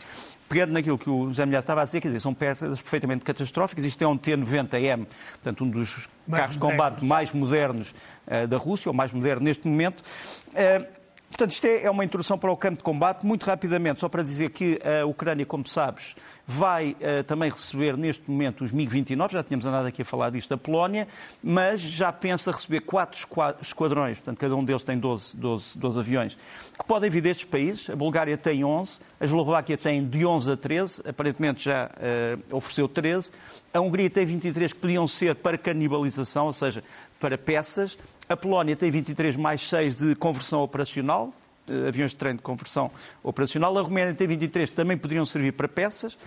pegando 0.52 0.72
naquilo 0.72 0.98
que 0.98 1.08
o 1.08 1.28
José 1.28 1.46
Milhar 1.46 1.60
estava 1.60 1.80
a 1.80 1.84
dizer, 1.86 2.00
quer 2.00 2.08
dizer, 2.08 2.20
são 2.20 2.34
perdas 2.34 2.82
perfeitamente 2.82 3.24
catastróficas. 3.24 3.86
Isto 3.86 4.04
é 4.04 4.06
um 4.06 4.18
T-90M, 4.18 5.06
portanto, 5.32 5.64
um 5.64 5.70
dos 5.70 6.06
mais 6.26 6.42
carros 6.42 6.56
de 6.56 6.60
combate 6.60 7.04
mais 7.04 7.32
modernos 7.32 7.94
uh, 8.26 8.46
da 8.46 8.58
Rússia, 8.58 8.90
ou 8.90 8.94
mais 8.94 9.12
moderno 9.14 9.42
neste 9.44 9.66
momento. 9.66 10.02
Uh, 10.48 11.01
Portanto, 11.32 11.52
isto 11.52 11.64
é, 11.64 11.84
é 11.84 11.90
uma 11.90 12.04
introdução 12.04 12.36
para 12.36 12.52
o 12.52 12.56
campo 12.56 12.76
de 12.76 12.84
combate. 12.84 13.24
Muito 13.24 13.44
rapidamente, 13.46 14.00
só 14.00 14.08
para 14.08 14.22
dizer 14.22 14.50
que 14.50 14.78
a 14.84 15.06
Ucrânia, 15.06 15.46
como 15.46 15.66
sabes, 15.66 16.14
vai 16.46 16.90
uh, 16.90 17.24
também 17.24 17.50
receber 17.50 17.96
neste 17.96 18.30
momento 18.30 18.62
os 18.62 18.70
MiG-29, 18.70 19.32
já 19.32 19.42
tínhamos 19.42 19.64
andado 19.64 19.86
aqui 19.86 20.02
a 20.02 20.04
falar 20.04 20.28
disto 20.28 20.50
da 20.50 20.58
Polónia, 20.58 21.08
mas 21.42 21.80
já 21.80 22.12
pensa 22.12 22.52
receber 22.52 22.80
quatro 22.80 23.18
esquadrões, 23.62 24.18
portanto, 24.18 24.38
cada 24.38 24.54
um 24.54 24.62
deles 24.62 24.82
tem 24.82 24.98
12, 24.98 25.34
12, 25.34 25.78
12 25.78 25.98
aviões, 25.98 26.38
que 26.78 26.84
podem 26.86 27.08
vir 27.08 27.22
destes 27.22 27.46
países. 27.46 27.88
A 27.88 27.96
Bulgária 27.96 28.36
tem 28.36 28.62
11, 28.62 29.00
a 29.18 29.24
Eslováquia 29.24 29.78
tem 29.78 30.06
de 30.06 30.26
11 30.26 30.52
a 30.52 30.56
13, 30.56 31.02
aparentemente 31.08 31.64
já 31.64 31.86
uh, 31.86 32.56
ofereceu 32.56 32.86
13. 32.86 33.32
A 33.72 33.80
Hungria 33.80 34.10
tem 34.10 34.26
23 34.26 34.74
que 34.74 34.78
podiam 34.78 35.06
ser 35.06 35.34
para 35.36 35.56
canibalização, 35.56 36.46
ou 36.46 36.52
seja, 36.52 36.84
para 37.18 37.38
peças. 37.38 37.96
A 38.32 38.36
Polónia 38.36 38.74
tem 38.74 38.90
23 38.90 39.36
mais 39.36 39.60
6 39.68 39.96
de 39.96 40.14
conversão 40.14 40.62
operacional, 40.62 41.34
eh, 41.68 41.88
aviões 41.88 42.12
de 42.12 42.16
treino 42.16 42.38
de 42.38 42.42
conversão 42.42 42.90
operacional. 43.22 43.76
A 43.76 43.82
Roménia 43.82 44.14
tem 44.14 44.26
23 44.26 44.70
que 44.70 44.74
também 44.74 44.96
poderiam 44.96 45.26
servir 45.26 45.52
para 45.52 45.68
peças. 45.68 46.18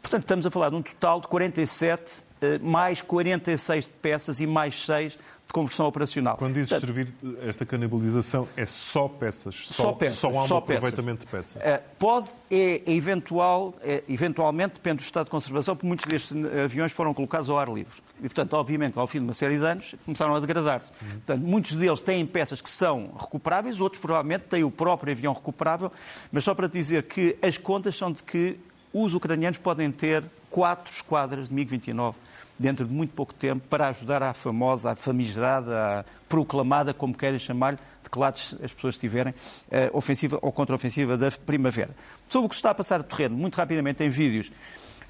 Portanto, 0.00 0.22
estamos 0.22 0.44
a 0.44 0.50
falar 0.50 0.70
de 0.70 0.74
um 0.74 0.82
total 0.82 1.20
de 1.20 1.28
47 1.28 2.02
eh, 2.02 2.31
mais 2.62 3.00
46 3.00 3.86
de 3.86 3.90
peças 3.90 4.40
e 4.40 4.46
mais 4.46 4.84
6 4.84 5.18
de 5.46 5.52
conversão 5.52 5.86
operacional. 5.86 6.36
Quando 6.36 6.54
dizes 6.54 6.70
Portanto, 6.70 6.94
servir 6.94 7.14
esta 7.42 7.66
canibalização, 7.66 8.48
é 8.56 8.64
só 8.64 9.08
peças? 9.08 9.66
Só, 9.66 9.82
só 9.84 9.92
peças. 9.92 10.18
Só 10.18 10.28
há 10.28 10.44
um 10.44 10.48
só 10.48 10.56
aproveitamento 10.58 11.26
peças. 11.26 11.54
de 11.54 11.58
peça? 11.58 11.78
Uh, 11.78 11.82
pode, 11.98 12.28
é, 12.50 12.82
eventual, 12.90 13.74
é, 13.82 14.02
eventualmente, 14.08 14.74
depende 14.74 14.96
do 14.96 15.00
estado 15.00 15.24
de 15.24 15.30
conservação, 15.30 15.74
porque 15.74 15.86
muitos 15.86 16.06
destes 16.06 16.32
aviões 16.64 16.92
foram 16.92 17.12
colocados 17.12 17.50
ao 17.50 17.58
ar 17.58 17.68
livre. 17.68 18.00
E, 18.18 18.22
portanto, 18.22 18.54
obviamente, 18.54 18.98
ao 18.98 19.06
fim 19.06 19.18
de 19.18 19.24
uma 19.24 19.34
série 19.34 19.58
de 19.58 19.64
anos, 19.64 19.94
começaram 20.04 20.34
a 20.34 20.40
degradar-se. 20.40 20.92
Uhum. 21.02 21.10
Portanto, 21.10 21.42
muitos 21.42 21.74
deles 21.74 22.00
têm 22.00 22.24
peças 22.24 22.60
que 22.60 22.70
são 22.70 23.10
recuperáveis, 23.18 23.80
outros 23.80 24.00
provavelmente 24.00 24.44
têm 24.44 24.64
o 24.64 24.70
próprio 24.70 25.12
avião 25.12 25.32
recuperável, 25.32 25.90
mas 26.30 26.44
só 26.44 26.54
para 26.54 26.68
dizer 26.68 27.02
que 27.04 27.36
as 27.42 27.58
contas 27.58 27.96
são 27.96 28.12
de 28.12 28.22
que 28.22 28.58
os 28.92 29.14
ucranianos 29.14 29.58
podem 29.58 29.90
ter 29.90 30.24
quatro 30.50 30.92
esquadras 30.92 31.48
de 31.48 31.54
MiG-29 31.54 32.14
dentro 32.58 32.86
de 32.86 32.92
muito 32.92 33.12
pouco 33.14 33.32
tempo, 33.34 33.66
para 33.68 33.88
ajudar 33.88 34.22
à 34.22 34.32
famosa, 34.32 34.92
à 34.92 34.94
famigerada, 34.94 36.00
à 36.00 36.04
proclamada, 36.28 36.94
como 36.94 37.14
querem 37.14 37.38
chamar-lhe, 37.38 37.78
de 38.02 38.10
que 38.10 38.22
as 38.22 38.72
pessoas 38.72 38.94
estiverem, 38.94 39.32
uh, 39.32 39.96
ofensiva 39.96 40.38
ou 40.42 40.52
contra-ofensiva 40.52 41.16
da 41.16 41.30
primavera. 41.30 41.90
Sobre 42.28 42.46
o 42.46 42.48
que 42.48 42.54
está 42.54 42.70
a 42.70 42.74
passar 42.74 42.98
no 42.98 43.04
terreno, 43.04 43.36
muito 43.36 43.56
rapidamente 43.56 44.02
em 44.04 44.08
vídeos, 44.08 44.52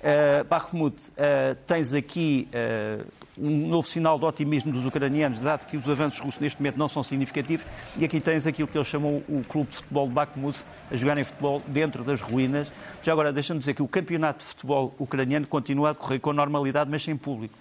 Uh, 0.02 0.42
Bakhmut, 0.44 0.96
uh, 1.10 1.54
tens 1.64 1.92
aqui 1.92 2.48
uh, 2.52 3.06
um 3.38 3.68
novo 3.68 3.86
sinal 3.86 4.18
de 4.18 4.24
otimismo 4.24 4.72
dos 4.72 4.84
ucranianos, 4.84 5.38
dado 5.38 5.64
que 5.66 5.76
os 5.76 5.88
avanços 5.88 6.18
russos 6.18 6.40
neste 6.40 6.60
momento 6.60 6.76
não 6.76 6.88
são 6.88 7.04
significativos, 7.04 7.64
e 7.96 8.04
aqui 8.04 8.20
tens 8.20 8.44
aquilo 8.44 8.66
que 8.66 8.76
eles 8.76 8.88
chamam 8.88 9.22
o 9.28 9.44
clube 9.48 9.70
de 9.70 9.76
futebol 9.76 10.08
de 10.08 10.12
Bakhmut, 10.12 10.64
a 10.90 10.96
jogarem 10.96 11.22
futebol 11.22 11.62
dentro 11.68 12.02
das 12.02 12.20
ruínas. 12.20 12.72
Já 13.00 13.12
agora, 13.12 13.32
deixa-me 13.32 13.60
dizer 13.60 13.74
que 13.74 13.82
o 13.82 13.86
campeonato 13.86 14.40
de 14.40 14.46
futebol 14.46 14.92
ucraniano 14.98 15.46
continua 15.46 15.90
a 15.90 15.92
decorrer 15.92 16.20
com 16.20 16.32
normalidade, 16.32 16.90
mas 16.90 17.04
sem 17.04 17.16
público 17.16 17.54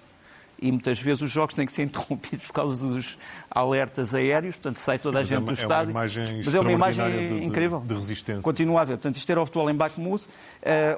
e 0.62 0.71
muitas 0.71 1.01
vezes 1.01 1.23
os 1.23 1.32
jogos 1.32 1.56
têm 1.56 1.65
que 1.65 1.71
ser 1.71 1.82
interrompidos 1.84 2.45
por 2.45 2.54
causa 2.54 2.88
dos 2.88 3.17
alertas 3.49 4.13
aéreos, 4.13 4.56
portanto 4.56 4.77
sai 4.77 4.99
toda 4.99 5.17
Sim, 5.17 5.21
a 5.21 5.25
gente 5.25 5.43
é 5.43 5.45
do 5.45 5.54
estádio. 5.54 5.89
É 5.89 5.93
mas 5.93 6.56
é 6.56 6.60
uma 6.60 6.71
imagem 6.71 7.10
de, 7.10 7.45
incrível. 7.45 7.82
De 7.86 7.95
resistência. 7.95 8.43
Continua 8.43 8.82
a 8.82 8.86
ver. 8.86 8.93
Portanto, 8.93 9.15
isto 9.15 9.30
era 9.30 9.41
o 9.41 9.45
futebol 9.45 9.69
em 9.69 9.75
Bakhmut, 9.75 10.23
uh, 10.23 10.27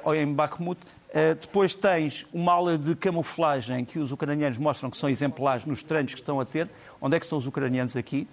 ou 0.04 0.14
em 0.14 0.30
Bakhmut. 0.32 0.78
Uh, 1.14 1.36
depois 1.40 1.76
tens 1.76 2.26
uma 2.32 2.52
aula 2.52 2.76
de 2.76 2.96
camuflagem 2.96 3.84
que 3.84 4.00
os 4.00 4.10
ucranianos 4.10 4.58
mostram 4.58 4.90
que 4.90 4.96
são 4.96 5.08
exemplares 5.08 5.64
nos 5.64 5.80
treinos 5.80 6.12
que 6.12 6.18
estão 6.18 6.40
a 6.40 6.44
ter. 6.44 6.68
Onde 7.00 7.14
é 7.14 7.20
que 7.20 7.24
estão 7.24 7.38
os 7.38 7.46
ucranianos 7.46 7.96
aqui? 7.96 8.26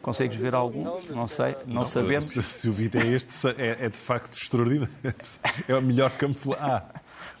Consegues 0.00 0.36
ver 0.36 0.54
algum? 0.54 0.84
Não 1.08 1.26
sei, 1.26 1.56
não, 1.66 1.74
não 1.74 1.84
sabemos. 1.84 2.26
Se, 2.26 2.40
se, 2.40 2.68
o 2.68 2.72
vídeo 2.72 3.00
é 3.00 3.06
este, 3.08 3.48
é, 3.48 3.78
é, 3.80 3.88
de 3.88 3.98
facto 3.98 4.32
extraordinário. 4.34 4.88
É 5.66 5.74
o 5.74 5.82
melhor 5.82 6.10
camuflagem. 6.12 6.64
Ah, 6.64 6.84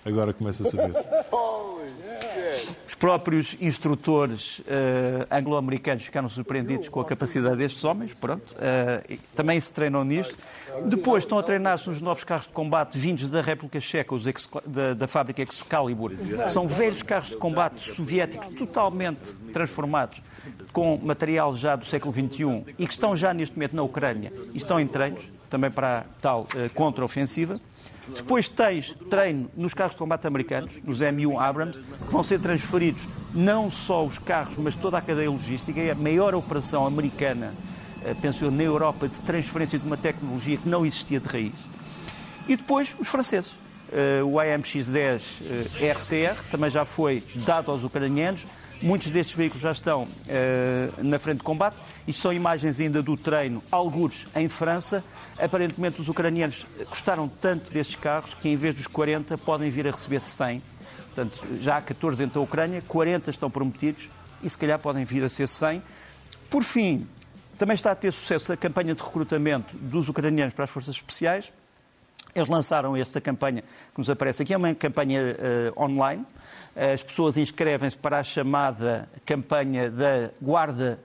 agora 0.04 0.32
começa 0.32 0.66
a 0.66 0.66
saber. 0.66 0.92
Os 3.00 3.06
próprios 3.06 3.56
instrutores 3.62 4.58
uh, 4.58 4.62
anglo-americanos 5.30 6.04
ficaram 6.04 6.28
surpreendidos 6.28 6.90
com 6.90 7.00
a 7.00 7.04
capacidade 7.06 7.56
destes 7.56 7.82
homens, 7.82 8.12
pronto. 8.12 8.52
Uh, 8.52 9.18
também 9.34 9.58
se 9.58 9.72
treinam 9.72 10.04
nisto. 10.04 10.36
Depois 10.84 11.24
estão 11.24 11.38
a 11.38 11.42
treinar-se 11.42 11.88
nos 11.88 12.02
novos 12.02 12.24
carros 12.24 12.46
de 12.46 12.52
combate 12.52 12.98
vindos 12.98 13.30
da 13.30 13.40
República 13.40 13.80
Checa, 13.80 14.14
os 14.14 14.26
da, 14.66 14.92
da 14.92 15.08
fábrica 15.08 15.40
Excalibur. 15.42 16.12
São 16.48 16.68
velhos 16.68 17.02
carros 17.02 17.30
de 17.30 17.38
combate 17.38 17.90
soviéticos 17.90 18.48
totalmente 18.48 19.34
transformados, 19.50 20.20
com 20.70 20.98
material 20.98 21.56
já 21.56 21.76
do 21.76 21.86
século 21.86 22.12
XXI 22.12 22.66
e 22.78 22.86
que 22.86 22.92
estão 22.92 23.16
já 23.16 23.32
neste 23.32 23.56
momento 23.56 23.76
na 23.76 23.82
Ucrânia 23.82 24.30
e 24.52 24.58
estão 24.58 24.78
em 24.78 24.86
treinos, 24.86 25.22
também 25.48 25.70
para 25.70 26.00
a 26.00 26.04
tal 26.20 26.42
uh, 26.42 26.68
contra-ofensiva. 26.74 27.58
Depois 28.08 28.48
tens 28.48 28.96
treino 29.08 29.50
nos 29.56 29.74
carros 29.74 29.92
de 29.92 29.98
combate 29.98 30.26
americanos, 30.26 30.72
nos 30.84 31.00
M1 31.00 31.40
Abrams, 31.40 31.80
que 31.80 32.12
vão 32.12 32.22
ser 32.22 32.40
transferidos 32.40 33.06
não 33.34 33.70
só 33.70 34.04
os 34.04 34.18
carros, 34.18 34.56
mas 34.56 34.74
toda 34.74 34.98
a 34.98 35.00
cadeia 35.00 35.30
logística. 35.30 35.80
É 35.80 35.90
a 35.90 35.94
maior 35.94 36.34
operação 36.34 36.86
americana, 36.86 37.54
eh, 38.04 38.14
penso 38.20 38.44
eu, 38.44 38.50
na 38.50 38.62
Europa, 38.62 39.08
de 39.08 39.18
transferência 39.20 39.78
de 39.78 39.86
uma 39.86 39.96
tecnologia 39.96 40.56
que 40.56 40.68
não 40.68 40.84
existia 40.84 41.20
de 41.20 41.28
raiz. 41.28 41.54
E 42.48 42.56
depois 42.56 42.96
os 42.98 43.08
franceses. 43.08 43.52
Eh, 43.92 44.22
o 44.22 44.38
AMX-10 44.38 45.42
RCR 45.80 46.42
também 46.50 46.70
já 46.70 46.84
foi 46.84 47.22
dado 47.46 47.70
aos 47.70 47.82
ucranianos. 47.82 48.46
Muitos 48.82 49.10
destes 49.10 49.36
veículos 49.36 49.62
já 49.62 49.72
estão 49.72 50.08
na 51.02 51.18
frente 51.18 51.38
de 51.38 51.42
combate. 51.42 51.76
Isto 52.06 52.22
são 52.22 52.32
imagens 52.32 52.80
ainda 52.80 53.02
do 53.02 53.16
treino, 53.16 53.62
algures 53.70 54.26
em 54.34 54.48
França. 54.48 55.04
Aparentemente, 55.38 56.00
os 56.00 56.08
ucranianos 56.08 56.66
gostaram 56.88 57.28
tanto 57.28 57.70
destes 57.72 57.96
carros 57.96 58.34
que, 58.34 58.48
em 58.48 58.56
vez 58.56 58.74
dos 58.74 58.86
40, 58.86 59.36
podem 59.38 59.70
vir 59.70 59.86
a 59.86 59.90
receber 59.90 60.20
100. 60.20 60.62
Portanto, 61.06 61.46
já 61.60 61.76
há 61.76 61.82
14 61.82 62.22
entre 62.22 62.38
a 62.38 62.42
Ucrânia, 62.42 62.82
40 62.86 63.30
estão 63.30 63.50
prometidos 63.50 64.08
e, 64.42 64.48
se 64.48 64.56
calhar, 64.56 64.78
podem 64.78 65.04
vir 65.04 65.22
a 65.24 65.28
ser 65.28 65.46
100. 65.46 65.82
Por 66.48 66.62
fim, 66.62 67.06
Também 67.60 67.74
está 67.74 67.90
a 67.90 67.94
ter 67.94 68.10
sucesso 68.10 68.50
a 68.54 68.56
campanha 68.56 68.94
de 68.94 69.02
recrutamento 69.02 69.76
dos 69.76 70.08
ucranianos 70.08 70.54
para 70.54 70.64
as 70.64 70.70
forças 70.70 70.96
especiais. 70.96 71.52
Eles 72.34 72.48
lançaram 72.48 72.96
esta 72.96 73.20
campanha 73.20 73.60
que 73.92 73.98
nos 73.98 74.08
aparece 74.08 74.42
aqui, 74.42 74.54
é 74.54 74.56
uma 74.56 74.74
campanha 74.74 75.20
uh, 75.76 75.82
online. 75.82 76.24
As 76.74 77.02
pessoas 77.02 77.36
inscrevem-se 77.36 77.98
para 77.98 78.18
a 78.18 78.22
chamada 78.22 79.10
campanha 79.26 79.90
da 79.90 80.30
Guarda 80.40 80.98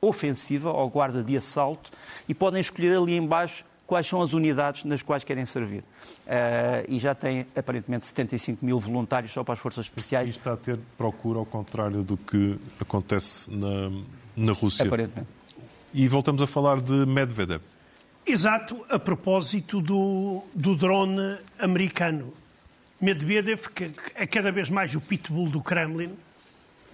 Ofensiva 0.00 0.72
ou 0.72 0.88
Guarda 0.88 1.22
de 1.22 1.36
Assalto 1.36 1.90
e 2.28 2.34
podem 2.34 2.60
escolher 2.60 2.96
ali 2.96 3.16
embaixo 3.16 3.64
quais 3.90 4.06
são 4.06 4.22
as 4.22 4.32
unidades 4.32 4.84
nas 4.84 5.02
quais 5.02 5.24
querem 5.24 5.44
servir. 5.44 5.80
Uh, 5.80 6.86
e 6.88 6.96
já 7.00 7.12
tem 7.12 7.44
aparentemente 7.56 8.06
75 8.06 8.64
mil 8.64 8.78
voluntários 8.78 9.32
só 9.32 9.42
para 9.42 9.54
as 9.54 9.58
forças 9.58 9.86
especiais. 9.86 10.28
E 10.28 10.30
está 10.30 10.52
a 10.52 10.56
ter 10.56 10.78
procura 10.96 11.40
ao 11.40 11.44
contrário 11.44 12.04
do 12.04 12.16
que 12.16 12.56
acontece 12.80 13.50
na, 13.50 13.90
na 14.36 14.52
Rússia. 14.52 14.86
Aparentemente. 14.86 15.28
E 15.92 16.06
voltamos 16.06 16.40
a 16.40 16.46
falar 16.46 16.80
de 16.80 17.04
Medvedev. 17.04 17.62
Exato, 18.24 18.86
a 18.88 18.96
propósito 18.96 19.80
do, 19.80 20.44
do 20.54 20.76
drone 20.76 21.38
americano. 21.58 22.32
Medvedev, 23.00 23.70
que 23.74 23.90
é 24.14 24.24
cada 24.24 24.52
vez 24.52 24.70
mais 24.70 24.94
o 24.94 25.00
pitbull 25.00 25.48
do 25.48 25.60
Kremlin, 25.60 26.12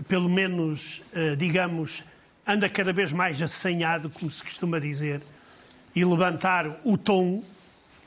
pelo 0.08 0.30
menos, 0.30 1.02
uh, 1.12 1.36
digamos, 1.36 2.02
anda 2.46 2.68
cada 2.68 2.92
vez 2.92 3.12
mais 3.12 3.42
assanhado, 3.42 4.08
como 4.08 4.30
se 4.30 4.42
costuma 4.42 4.78
dizer, 4.78 5.20
e 5.94 6.04
levantar 6.04 6.80
o 6.84 6.96
tom, 6.96 7.42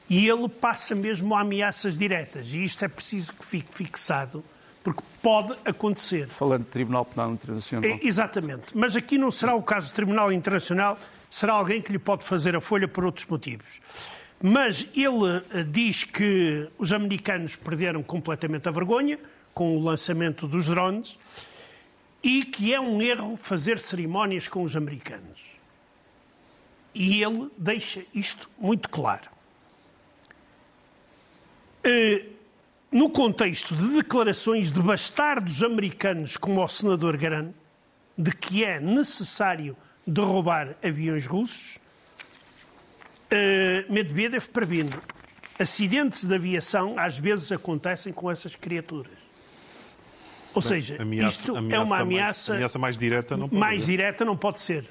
e 0.09 0.27
ele 0.27 0.47
passa 0.47 0.95
mesmo 0.95 1.35
a 1.35 1.41
ameaças 1.41 1.97
diretas. 1.97 2.53
E 2.53 2.63
isto 2.63 2.85
é 2.85 2.87
preciso 2.87 3.33
que 3.33 3.45
fique 3.45 3.73
fixado, 3.73 4.43
porque 4.83 5.01
pode 5.21 5.53
acontecer. 5.65 6.27
Falando 6.27 6.63
de 6.63 6.69
Tribunal 6.69 7.05
Penal 7.05 7.31
Internacional. 7.33 7.89
É, 7.89 7.99
exatamente. 8.01 8.75
Mas 8.77 8.95
aqui 8.95 9.17
não 9.17 9.29
será 9.29 9.53
o 9.55 9.61
caso 9.61 9.91
do 9.91 9.95
Tribunal 9.95 10.31
Internacional, 10.31 10.97
será 11.29 11.53
alguém 11.53 11.81
que 11.81 11.91
lhe 11.91 11.99
pode 11.99 12.23
fazer 12.23 12.55
a 12.55 12.61
folha 12.61 12.87
por 12.87 13.05
outros 13.05 13.25
motivos. 13.25 13.81
Mas 14.41 14.87
ele 14.95 15.43
eh, 15.51 15.63
diz 15.63 16.05
que 16.05 16.69
os 16.77 16.93
americanos 16.93 17.57
perderam 17.57 18.01
completamente 18.01 18.69
a 18.69 18.71
vergonha 18.71 19.19
com 19.53 19.75
o 19.75 19.83
lançamento 19.83 20.47
dos 20.47 20.67
drones 20.67 21.17
e 22.23 22.43
que 22.43 22.73
é 22.73 22.79
um 22.79 23.01
erro 23.01 23.37
fazer 23.37 23.79
cerimónias 23.79 24.47
com 24.47 24.63
os 24.63 24.75
americanos. 24.75 25.39
E 26.93 27.23
ele 27.23 27.49
deixa 27.57 28.03
isto 28.13 28.49
muito 28.57 28.89
claro. 28.89 29.29
Eh, 31.83 32.25
no 32.91 33.09
contexto 33.09 33.75
de 33.75 33.87
declarações 33.95 34.71
de 34.71 34.81
bastardos 34.81 35.63
americanos 35.63 36.35
como 36.35 36.63
o 36.63 36.67
senador 36.67 37.15
Garan, 37.17 37.51
de 38.17 38.31
que 38.31 38.65
é 38.65 38.79
necessário 38.79 39.77
derrubar 40.05 40.75
aviões 40.83 41.25
russos, 41.25 41.77
uh, 43.31 43.93
Medvedev 43.93 44.49
previne 44.49 44.89
acidentes 45.59 46.25
de 46.25 46.33
aviação 46.33 46.97
às 46.97 47.19
vezes 47.19 47.51
acontecem 47.51 48.11
com 48.11 48.31
essas 48.31 48.55
criaturas. 48.55 49.28
Ou 50.53 50.61
seja, 50.61 51.01
ameaça, 51.01 51.37
isto 51.37 51.55
ameaça 51.55 51.75
é 51.75 51.85
uma 51.85 51.99
ameaça, 51.99 52.51
mais, 52.51 52.57
ameaça 52.57 52.79
mais 52.79 52.97
direta 52.97 53.37
não 53.37 53.47
pode 53.47 53.59
mais 53.59 53.85
direta 53.85 54.25
não 54.25 54.37
pode 54.37 54.59
ser. 54.59 54.85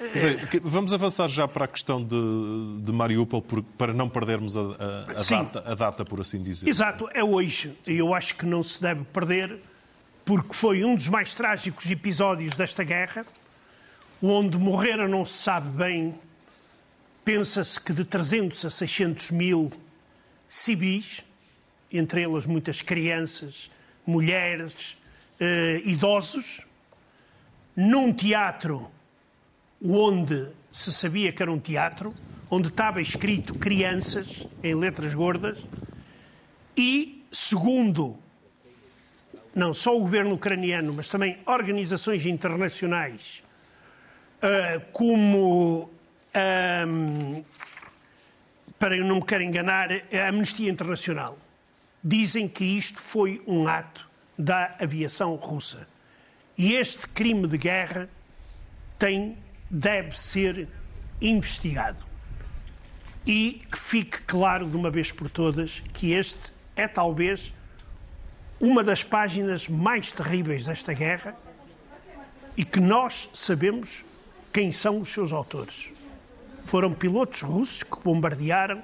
É, 0.00 0.60
vamos 0.62 0.92
avançar 0.92 1.28
já 1.28 1.46
para 1.48 1.64
a 1.64 1.68
questão 1.68 2.02
de, 2.02 2.82
de 2.82 2.92
Mariupol 2.92 3.40
por, 3.40 3.62
para 3.62 3.92
não 3.92 4.08
perdermos 4.08 4.56
a, 4.56 4.60
a, 4.60 4.64
a, 4.64 5.22
data, 5.22 5.64
a, 5.64 5.74
data, 5.74 6.04
por 6.04 6.20
assim 6.20 6.42
dizer. 6.42 6.68
Exato, 6.68 7.08
é 7.14 7.22
hoje. 7.22 7.74
E 7.86 7.96
eu 7.96 8.12
acho 8.12 8.34
que 8.36 8.44
não 8.44 8.62
se 8.62 8.82
deve 8.82 9.04
perder, 9.04 9.56
porque 10.24 10.52
foi 10.52 10.84
um 10.84 10.94
dos 10.94 11.08
mais 11.08 11.34
trágicos 11.34 11.90
episódios 11.90 12.56
desta 12.56 12.82
guerra, 12.84 13.24
onde 14.22 14.58
morreram, 14.58 15.08
não 15.08 15.24
se 15.24 15.42
sabe 15.42 15.68
bem, 15.68 16.14
pensa-se 17.24 17.80
que 17.80 17.92
de 17.92 18.04
300 18.04 18.64
a 18.64 18.70
600 18.70 19.30
mil 19.30 19.72
civis, 20.48 21.22
entre 21.90 22.22
elas 22.22 22.46
muitas 22.46 22.82
crianças, 22.82 23.70
mulheres, 24.06 24.96
eh, 25.40 25.82
idosos, 25.84 26.60
num 27.76 28.12
teatro 28.12 28.90
onde 29.82 30.48
se 30.70 30.92
sabia 30.92 31.32
que 31.32 31.42
era 31.42 31.52
um 31.52 31.58
teatro, 31.58 32.14
onde 32.50 32.68
estava 32.68 33.00
escrito 33.00 33.54
crianças 33.54 34.46
em 34.62 34.74
letras 34.74 35.14
gordas, 35.14 35.66
e 36.76 37.24
segundo 37.30 38.18
não 39.54 39.72
só 39.72 39.96
o 39.96 40.00
governo 40.00 40.34
ucraniano, 40.34 40.92
mas 40.92 41.08
também 41.08 41.38
organizações 41.46 42.26
internacionais, 42.26 43.42
uh, 44.42 44.80
como, 44.92 45.90
um, 46.88 47.44
para 48.78 48.96
eu 48.96 49.04
não 49.04 49.16
me 49.16 49.24
quero 49.24 49.44
enganar, 49.44 49.90
a 49.92 50.28
Amnistia 50.28 50.70
Internacional, 50.70 51.38
dizem 52.04 52.46
que 52.46 52.64
isto 52.64 53.00
foi 53.00 53.42
um 53.46 53.66
ato 53.66 54.08
da 54.38 54.76
aviação 54.78 55.34
russa. 55.36 55.88
E 56.56 56.74
este 56.74 57.08
crime 57.08 57.46
de 57.48 57.56
guerra 57.56 58.08
tem 58.98 59.38
deve 59.70 60.18
ser 60.18 60.68
investigado. 61.20 62.04
E 63.26 63.62
que 63.70 63.78
fique 63.78 64.20
claro 64.22 64.68
de 64.68 64.76
uma 64.76 64.90
vez 64.90 65.10
por 65.10 65.30
todas 65.30 65.82
que 65.94 66.12
este 66.12 66.52
é 66.76 66.86
talvez 66.86 67.52
uma 68.60 68.84
das 68.84 69.02
páginas 69.02 69.68
mais 69.68 70.12
terríveis 70.12 70.66
desta 70.66 70.92
guerra 70.92 71.34
e 72.56 72.64
que 72.64 72.80
nós 72.80 73.30
sabemos 73.32 74.04
quem 74.52 74.70
são 74.70 75.00
os 75.00 75.08
seus 75.08 75.32
autores. 75.32 75.88
Foram 76.66 76.92
pilotos 76.92 77.42
russos 77.42 77.82
que 77.82 77.98
bombardearam 78.00 78.82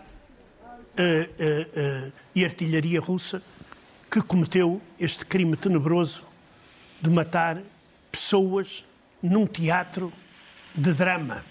uh, 1.01 2.07
uh, 2.07 2.13
e 2.35 2.45
artilharia 2.45 3.01
russa 3.01 3.43
que 4.11 4.21
cometeu 4.21 4.81
este 4.99 5.25
crime 5.25 5.57
tenebroso 5.57 6.23
de 7.01 7.09
matar 7.11 7.59
pessoas 8.11 8.85
num 9.23 9.47
teatro 9.47 10.13
de 10.75 10.93
drama, 10.93 11.45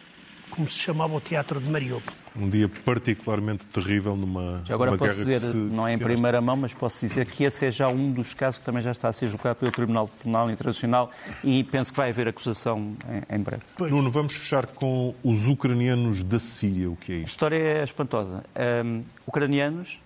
como 0.49 0.67
se 0.67 0.79
chamava 0.79 1.13
o 1.13 1.21
Teatro 1.21 1.59
de 1.59 1.69
Mariupol. 1.69 2.13
Um 2.35 2.47
dia 2.47 2.69
particularmente 2.85 3.65
terrível 3.65 4.15
numa, 4.15 4.61
já 4.65 4.73
agora 4.73 4.91
numa 4.91 4.97
posso 4.97 5.15
dizer, 5.15 5.39
se, 5.39 5.57
não 5.57 5.87
é 5.87 5.93
em 5.93 5.97
primeira 5.97 6.39
mão, 6.39 6.55
mas 6.55 6.73
posso 6.73 7.05
dizer 7.05 7.25
que 7.25 7.43
esse 7.43 7.65
é 7.65 7.71
já 7.71 7.87
um 7.87 8.11
dos 8.11 8.33
casos 8.33 8.59
que 8.59 8.65
também 8.65 8.81
já 8.81 8.91
está 8.91 9.09
a 9.09 9.13
ser 9.13 9.27
julgado 9.27 9.59
pelo 9.59 9.71
Tribunal 9.71 10.09
Penal 10.23 10.49
Internacional 10.49 11.11
e 11.43 11.63
penso 11.63 11.91
que 11.91 11.97
vai 11.97 12.09
haver 12.09 12.27
acusação 12.27 12.95
em, 13.29 13.35
em 13.35 13.39
breve. 13.39 13.63
Pois. 13.77 13.91
Nuno, 13.91 14.11
vamos 14.11 14.33
fechar 14.33 14.65
com 14.67 15.13
os 15.23 15.47
ucranianos 15.47 16.23
da 16.23 16.39
Síria. 16.39 16.89
O 16.89 16.95
que 16.95 17.11
é 17.11 17.15
isto? 17.15 17.25
A 17.25 17.29
história 17.29 17.57
é 17.57 17.83
espantosa. 17.83 18.43
Um, 18.85 19.03
ucranianos, 19.25 19.99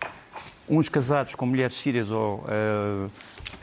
uns 0.67 0.89
casados 0.89 1.35
com 1.35 1.45
mulheres 1.45 1.75
sírias 1.75 2.09
ou 2.09 2.37
uh, 2.37 3.11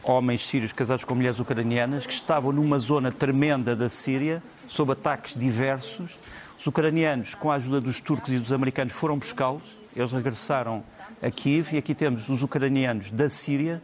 homens 0.03 0.47
sírios 0.47 0.73
casados 0.73 1.05
com 1.05 1.15
mulheres 1.15 1.39
ucranianas, 1.41 2.07
que 2.07 2.13
estavam 2.13 2.53
numa 2.53 2.79
zona 2.79 3.11
tremenda 3.11 3.75
da 3.75 3.89
Síria, 3.89 4.43
sob 4.67 4.93
ataques 4.93 5.35
diversos. 5.35 6.19
Os 6.60 6.68
ucranianos, 6.68 7.36
com 7.36 7.52
a 7.52 7.56
ajuda 7.56 7.82
dos 7.82 8.00
turcos 8.00 8.32
e 8.34 8.40
dos 8.40 8.52
americanos, 8.52 8.94
foram 8.94 9.18
buscá-los. 9.18 9.78
Eles 9.96 10.12
regressaram 10.12 10.84
a 11.22 11.30
Kiev 11.30 11.74
e 11.74 11.78
aqui 11.78 11.96
temos 11.96 12.30
os 12.30 12.44
ucranianos 12.44 13.12
da 13.12 13.30
Síria 13.30 13.82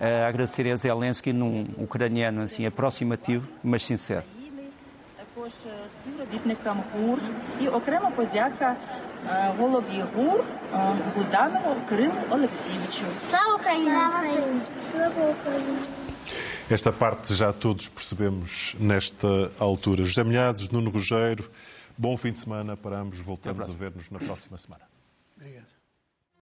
a 0.00 0.28
agradecerem 0.28 0.72
a 0.72 0.76
Zelensky 0.76 1.32
num 1.32 1.66
ucraniano 1.76 2.42
assim 2.42 2.64
aproximativo, 2.64 3.46
mas 3.62 3.82
sincero. 3.82 4.24
і 7.60 7.68
окрема 7.68 8.10
подяка 8.10 8.76
голові 9.58 10.04
ГУР 10.14 10.44
Буданову 11.16 11.76
Кирилу 11.88 12.20
Олексійовичу. 12.30 13.04
Слава 13.30 13.54
Україні! 13.54 13.90
Слава 14.90 15.34
Україні! 15.40 15.78
Esta 16.70 16.92
parte 16.92 17.34
já 17.34 17.52
todos 17.52 17.88
percebemos 17.88 18.76
nesta 18.78 19.50
altura. 19.58 20.04
José 20.04 20.22
Milhares, 20.22 20.70
Nuno 20.70 20.90
Rogério, 20.90 21.44
bom 21.97 22.17
fim 22.17 22.31
de 22.31 22.39
semana 22.39 22.75
para 22.77 22.99
ambos. 22.99 23.19
Voltamos 23.19 23.69
a 23.69 23.73
ver-nos 23.73 24.09
na 24.09 24.19
próxima 24.19 24.57
semana. 24.57 24.87
Obrigado. 25.37 25.74